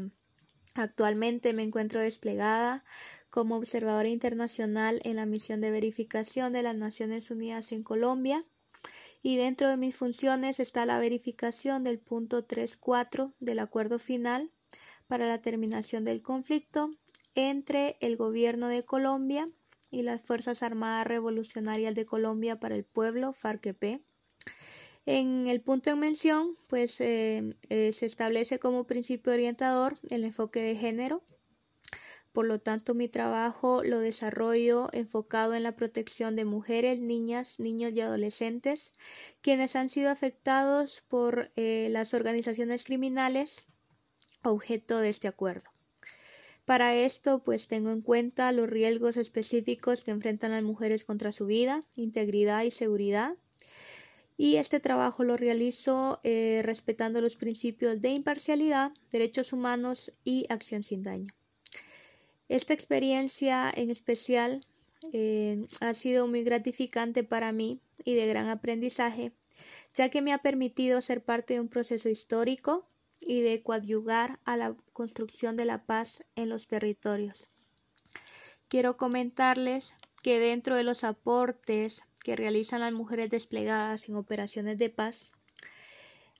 actualmente 0.73 1.53
me 1.53 1.63
encuentro 1.63 1.99
desplegada 1.99 2.85
como 3.29 3.57
observadora 3.57 4.07
internacional 4.07 5.01
en 5.03 5.17
la 5.17 5.25
misión 5.25 5.59
de 5.59 5.71
verificación 5.71 6.53
de 6.53 6.63
las 6.63 6.75
Naciones 6.75 7.29
Unidas 7.29 7.73
en 7.73 7.83
Colombia 7.83 8.45
y 9.23 9.37
dentro 9.37 9.69
de 9.69 9.77
mis 9.77 9.95
funciones 9.95 10.59
está 10.59 10.85
la 10.85 10.99
verificación 10.99 11.85
del 11.85 11.97
punto 11.97 12.45
3.4 12.45 13.33
del 13.39 13.59
acuerdo 13.59 13.97
final 13.97 14.51
para 15.07 15.27
la 15.27 15.41
terminación 15.41 16.03
del 16.03 16.21
conflicto 16.21 16.91
entre 17.33 17.95
el 18.01 18.17
gobierno 18.17 18.67
de 18.67 18.83
Colombia 18.83 19.49
y 19.89 20.03
las 20.03 20.21
Fuerzas 20.21 20.61
Armadas 20.61 21.07
Revolucionarias 21.07 21.95
de 21.95 22.05
Colombia 22.05 22.59
para 22.59 22.75
el 22.75 22.83
Pueblo, 22.83 23.31
FARC-EP. 23.31 24.01
En 25.05 25.47
el 25.47 25.61
punto 25.61 25.89
en 25.89 25.99
mención, 25.99 26.55
pues 26.67 26.99
eh, 26.99 27.55
eh, 27.69 27.91
se 27.93 28.05
establece 28.05 28.59
como 28.59 28.85
principio 28.85 29.33
orientador 29.33 29.95
el 30.09 30.25
enfoque 30.25 30.61
de 30.61 30.75
género. 30.75 31.23
Por 32.33 32.47
lo 32.47 32.59
tanto, 32.59 32.95
mi 32.95 33.07
trabajo 33.07 33.83
lo 33.83 33.99
desarrollo 33.99 34.89
enfocado 34.91 35.53
en 35.53 35.61
la 35.61 35.75
protección 35.75 36.35
de 36.35 36.45
mujeres, 36.45 36.99
niñas, 36.99 37.59
niños 37.59 37.93
y 37.93 38.01
adolescentes, 38.01 38.91
quienes 39.41 39.75
han 39.75 39.87
sido 39.87 40.09
afectados 40.09 41.03
por 41.07 41.51
eh, 41.55 41.87
las 41.91 42.15
organizaciones 42.15 42.85
criminales 42.85 43.67
objeto 44.41 44.97
de 44.99 45.09
este 45.09 45.27
acuerdo. 45.27 45.69
Para 46.65 46.95
esto, 46.95 47.43
pues 47.43 47.67
tengo 47.67 47.91
en 47.91 48.01
cuenta 48.01 48.51
los 48.51 48.69
riesgos 48.69 49.17
específicos 49.17 50.03
que 50.03 50.11
enfrentan 50.11 50.51
las 50.51 50.63
mujeres 50.63 51.05
contra 51.05 51.31
su 51.31 51.45
vida, 51.45 51.83
integridad 51.95 52.63
y 52.63 52.71
seguridad. 52.71 53.35
Y 54.37 54.55
este 54.55 54.79
trabajo 54.79 55.23
lo 55.23 55.37
realizo 55.37 56.19
eh, 56.23 56.61
respetando 56.63 57.21
los 57.21 57.35
principios 57.35 58.01
de 58.01 58.09
imparcialidad, 58.09 58.91
derechos 59.11 59.53
humanos 59.53 60.11
y 60.23 60.45
acción 60.49 60.83
sin 60.83 61.03
daño. 61.03 61.33
Esta 62.49 62.73
experiencia 62.73 63.71
en 63.73 63.89
especial 63.89 64.61
eh, 65.11 65.65
ha 65.79 65.93
sido 65.93 66.27
muy 66.27 66.43
gratificante 66.43 67.23
para 67.23 67.51
mí 67.51 67.79
y 68.05 68.13
de 68.13 68.27
gran 68.27 68.47
aprendizaje, 68.47 69.31
ya 69.93 70.09
que 70.09 70.21
me 70.21 70.33
ha 70.33 70.39
permitido 70.39 71.01
ser 71.01 71.23
parte 71.23 71.55
de 71.55 71.61
un 71.61 71.67
proceso 71.67 72.09
histórico 72.09 72.87
y 73.19 73.41
de 73.41 73.61
coadyugar 73.61 74.39
a 74.43 74.57
la 74.57 74.75
construcción 74.91 75.55
de 75.55 75.65
la 75.65 75.85
paz 75.85 76.23
en 76.35 76.49
los 76.49 76.67
territorios. 76.67 77.49
Quiero 78.67 78.97
comentarles 78.97 79.93
que 80.21 80.39
dentro 80.39 80.75
de 80.75 80.83
los 80.83 81.03
aportes 81.03 82.01
que 82.23 82.35
realizan 82.35 82.81
las 82.81 82.93
mujeres 82.93 83.29
desplegadas 83.29 84.09
en 84.09 84.15
operaciones 84.15 84.77
de 84.77 84.89
paz 84.89 85.31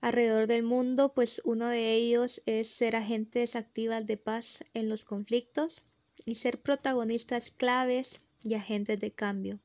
alrededor 0.02 0.48
del 0.48 0.64
mundo, 0.64 1.14
pues 1.14 1.42
uno 1.46 1.68
de 1.68 1.94
ellos 1.94 2.42
es 2.46 2.70
ser 2.70 2.96
agentes 2.96 3.56
activas 3.56 4.06
de 4.06 4.18
paz 4.18 4.64
en 4.74 4.90
los 4.90 5.06
conflictos 5.06 5.84
y 6.26 6.36
ser 6.36 6.62
protagonistas 6.62 7.52
claves 7.52 8.22
y 8.44 8.56
agentes 8.56 9.00
de 9.00 9.12
cambio. 9.12 9.60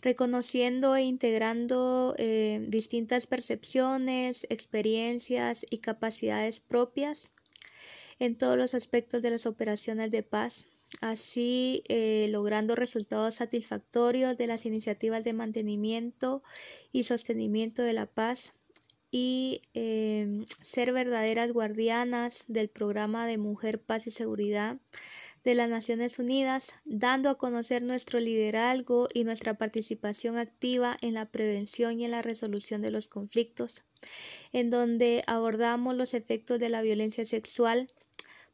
Reconociendo 0.00 0.94
e 0.94 1.02
integrando 1.02 2.14
eh, 2.18 2.64
distintas 2.68 3.26
percepciones, 3.26 4.46
experiencias 4.48 5.66
y 5.70 5.78
capacidades 5.78 6.60
propias 6.60 7.30
en 8.18 8.36
todos 8.36 8.56
los 8.56 8.74
aspectos 8.74 9.22
de 9.22 9.30
las 9.30 9.46
operaciones 9.46 10.10
de 10.10 10.22
paz, 10.22 10.66
así 11.00 11.82
eh, 11.88 12.28
logrando 12.30 12.74
resultados 12.74 13.36
satisfactorios 13.36 14.36
de 14.36 14.46
las 14.46 14.66
iniciativas 14.66 15.24
de 15.24 15.32
mantenimiento 15.32 16.42
y 16.92 17.02
sostenimiento 17.02 17.82
de 17.82 17.92
la 17.92 18.06
paz 18.06 18.52
y 19.10 19.62
eh, 19.74 20.44
ser 20.60 20.92
verdaderas 20.92 21.52
guardianas 21.52 22.44
del 22.48 22.68
programa 22.68 23.26
de 23.26 23.38
Mujer, 23.38 23.80
Paz 23.80 24.06
y 24.06 24.10
Seguridad 24.10 24.78
de 25.44 25.54
las 25.54 25.70
Naciones 25.70 26.18
Unidas, 26.18 26.74
dando 26.84 27.30
a 27.30 27.38
conocer 27.38 27.82
nuestro 27.82 28.20
liderazgo 28.20 29.08
y 29.14 29.24
nuestra 29.24 29.54
participación 29.54 30.36
activa 30.36 30.96
en 31.00 31.14
la 31.14 31.30
prevención 31.30 31.98
y 31.98 32.04
en 32.04 32.10
la 32.10 32.22
resolución 32.22 32.80
de 32.80 32.90
los 32.90 33.08
conflictos, 33.08 33.82
en 34.52 34.68
donde 34.68 35.22
abordamos 35.26 35.96
los 35.96 36.12
efectos 36.12 36.58
de 36.58 36.68
la 36.68 36.82
violencia 36.82 37.24
sexual, 37.24 37.86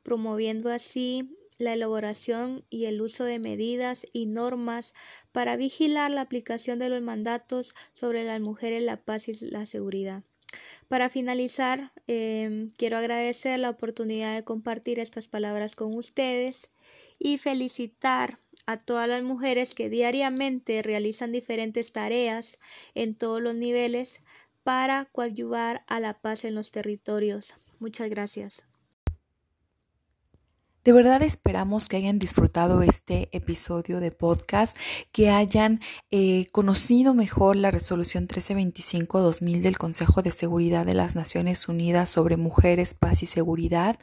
promoviendo 0.02 0.70
así 0.70 1.36
la 1.58 1.72
elaboración 1.72 2.64
y 2.70 2.84
el 2.84 3.00
uso 3.00 3.24
de 3.24 3.38
medidas 3.38 4.06
y 4.12 4.26
normas 4.26 4.94
para 5.32 5.56
vigilar 5.56 6.10
la 6.10 6.20
aplicación 6.20 6.78
de 6.78 6.88
los 6.88 7.02
mandatos 7.02 7.74
sobre 7.94 8.24
las 8.24 8.40
mujeres, 8.40 8.82
la 8.82 9.02
paz 9.02 9.28
y 9.28 9.34
la 9.50 9.66
seguridad. 9.66 10.22
Para 10.94 11.11
finalizar, 11.11 11.90
em, 12.07 12.70
quiero 12.78 12.96
agradecer 12.96 13.59
la 13.59 13.70
oportunidad 13.70 14.33
de 14.37 14.44
compartir 14.44 15.00
estas 15.00 15.26
palabras 15.26 15.74
con 15.74 15.92
ustedes 15.92 16.68
y 17.18 17.37
felicitar 17.38 18.38
a 18.66 18.76
todas 18.78 19.09
las 19.09 19.24
mujeres 19.24 19.74
que 19.74 19.90
diariamente 19.90 20.83
realizan 20.83 21.33
diferentes 21.33 21.90
tareas 21.90 22.61
en 22.94 23.16
todos 23.16 23.42
los 23.42 23.57
niveles 23.57 24.22
para 24.62 25.07
coadyuvar 25.07 25.83
a 25.88 25.98
la 25.98 26.20
paz 26.20 26.44
en 26.44 26.54
los 26.54 26.70
territorios. 26.70 27.54
Muchas 27.80 28.09
gracias. 28.09 28.64
De 30.84 30.92
verdad 30.92 31.22
esperamos 31.22 31.88
que 31.88 31.96
hayan 31.96 32.18
disfrutado 32.18 32.82
este 32.82 33.30
episodio 33.32 34.00
de 34.00 34.10
podcast, 34.10 34.76
que 35.12 35.30
hayan 35.30 35.80
eh, 36.10 36.48
conocido 36.52 37.14
mejor 37.14 37.56
la 37.56 37.70
resolución 37.70 38.28
1325-2000 38.28 39.62
del 39.62 39.78
Consejo 39.78 40.20
de 40.20 40.30
Seguridad 40.30 40.84
de 40.84 40.92
las 40.92 41.16
Naciones 41.16 41.68
Unidas 41.68 42.10
sobre 42.10 42.36
mujeres, 42.36 42.92
paz 42.92 43.22
y 43.22 43.26
seguridad 43.26 43.98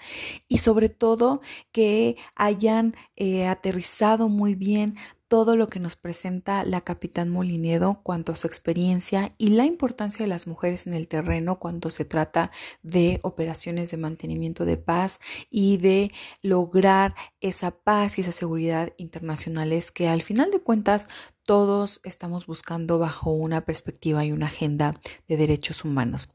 y 0.48 0.58
sobre 0.58 0.90
todo 0.90 1.42
que 1.72 2.16
hayan 2.36 2.96
eh, 3.16 3.46
aterrizado 3.46 4.28
muy 4.28 4.56
bien 4.56 4.98
todo 5.32 5.56
lo 5.56 5.68
que 5.68 5.80
nos 5.80 5.96
presenta 5.96 6.66
la 6.66 6.82
capitán 6.82 7.30
Molinedo 7.30 8.02
cuanto 8.04 8.34
a 8.34 8.36
su 8.36 8.48
experiencia 8.48 9.34
y 9.38 9.52
la 9.52 9.64
importancia 9.64 10.26
de 10.26 10.30
las 10.30 10.46
mujeres 10.46 10.88
en 10.88 10.94
el 10.94 11.08
terreno 11.08 11.58
cuando 11.58 11.90
se 11.90 12.04
trata 12.04 12.52
de 12.84 13.22
operaciones 13.22 13.92
de 13.92 13.96
mantenimiento 13.96 14.66
de 14.66 14.76
paz 14.76 15.22
y 15.50 15.78
de 15.78 16.12
lograr 16.42 17.16
esa 17.40 17.72
paz 17.72 18.18
y 18.18 18.22
esa 18.24 18.34
seguridad 18.34 18.92
internacionales 18.98 19.92
que 19.92 20.10
al 20.10 20.22
final 20.22 20.52
de 20.52 20.60
cuentas 20.60 21.08
todos 21.46 22.02
estamos 22.04 22.46
buscando 22.46 23.00
bajo 23.00 23.32
una 23.32 23.62
perspectiva 23.62 24.24
y 24.24 24.32
una 24.32 24.46
agenda 24.46 24.92
de 25.28 25.38
derechos 25.38 25.84
humanos. 25.84 26.30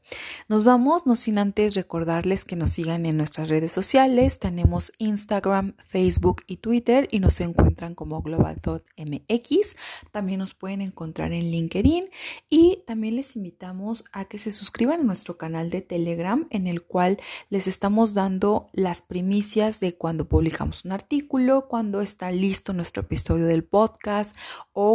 Nos 0.47 0.63
vamos, 0.63 1.05
no 1.05 1.15
sin 1.15 1.37
antes 1.39 1.75
recordarles 1.75 2.45
que 2.45 2.55
nos 2.55 2.71
sigan 2.71 3.05
en 3.05 3.17
nuestras 3.17 3.49
redes 3.49 3.71
sociales. 3.71 4.39
Tenemos 4.39 4.91
Instagram, 4.97 5.75
Facebook 5.85 6.43
y 6.47 6.57
Twitter 6.57 7.07
y 7.11 7.19
nos 7.19 7.39
encuentran 7.39 7.95
como 7.95 8.21
global.mx. 8.21 9.75
También 10.11 10.39
nos 10.39 10.53
pueden 10.53 10.81
encontrar 10.81 11.33
en 11.33 11.51
LinkedIn 11.51 12.09
y 12.49 12.83
también 12.85 13.15
les 13.15 13.35
invitamos 13.35 14.05
a 14.11 14.25
que 14.25 14.39
se 14.39 14.51
suscriban 14.51 15.01
a 15.01 15.03
nuestro 15.03 15.37
canal 15.37 15.69
de 15.69 15.81
Telegram 15.81 16.47
en 16.49 16.67
el 16.67 16.83
cual 16.83 17.17
les 17.49 17.67
estamos 17.67 18.13
dando 18.13 18.69
las 18.73 19.01
primicias 19.01 19.79
de 19.79 19.95
cuando 19.95 20.27
publicamos 20.27 20.85
un 20.85 20.91
artículo, 20.91 21.67
cuando 21.67 22.01
está 22.01 22.31
listo 22.31 22.73
nuestro 22.73 23.03
episodio 23.03 23.45
del 23.45 23.63
podcast 23.63 24.35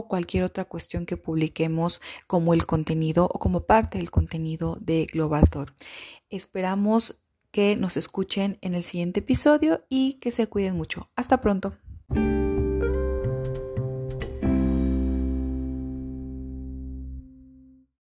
cualquier 0.08 0.44
otra 0.44 0.64
cuestión 0.64 1.06
que 1.06 1.16
publiquemos 1.16 2.00
como 2.26 2.54
el 2.54 2.66
contenido 2.66 3.24
o 3.24 3.38
como 3.38 3.66
parte 3.66 3.98
del 3.98 4.10
contenido 4.10 4.76
de 4.80 5.06
Global 5.12 5.48
Thought. 5.48 5.70
Esperamos 6.30 7.22
que 7.50 7.76
nos 7.76 7.96
escuchen 7.96 8.58
en 8.62 8.74
el 8.74 8.82
siguiente 8.82 9.20
episodio 9.20 9.84
y 9.88 10.14
que 10.14 10.30
se 10.30 10.46
cuiden 10.46 10.76
mucho. 10.76 11.10
Hasta 11.14 11.40
pronto. 11.40 11.74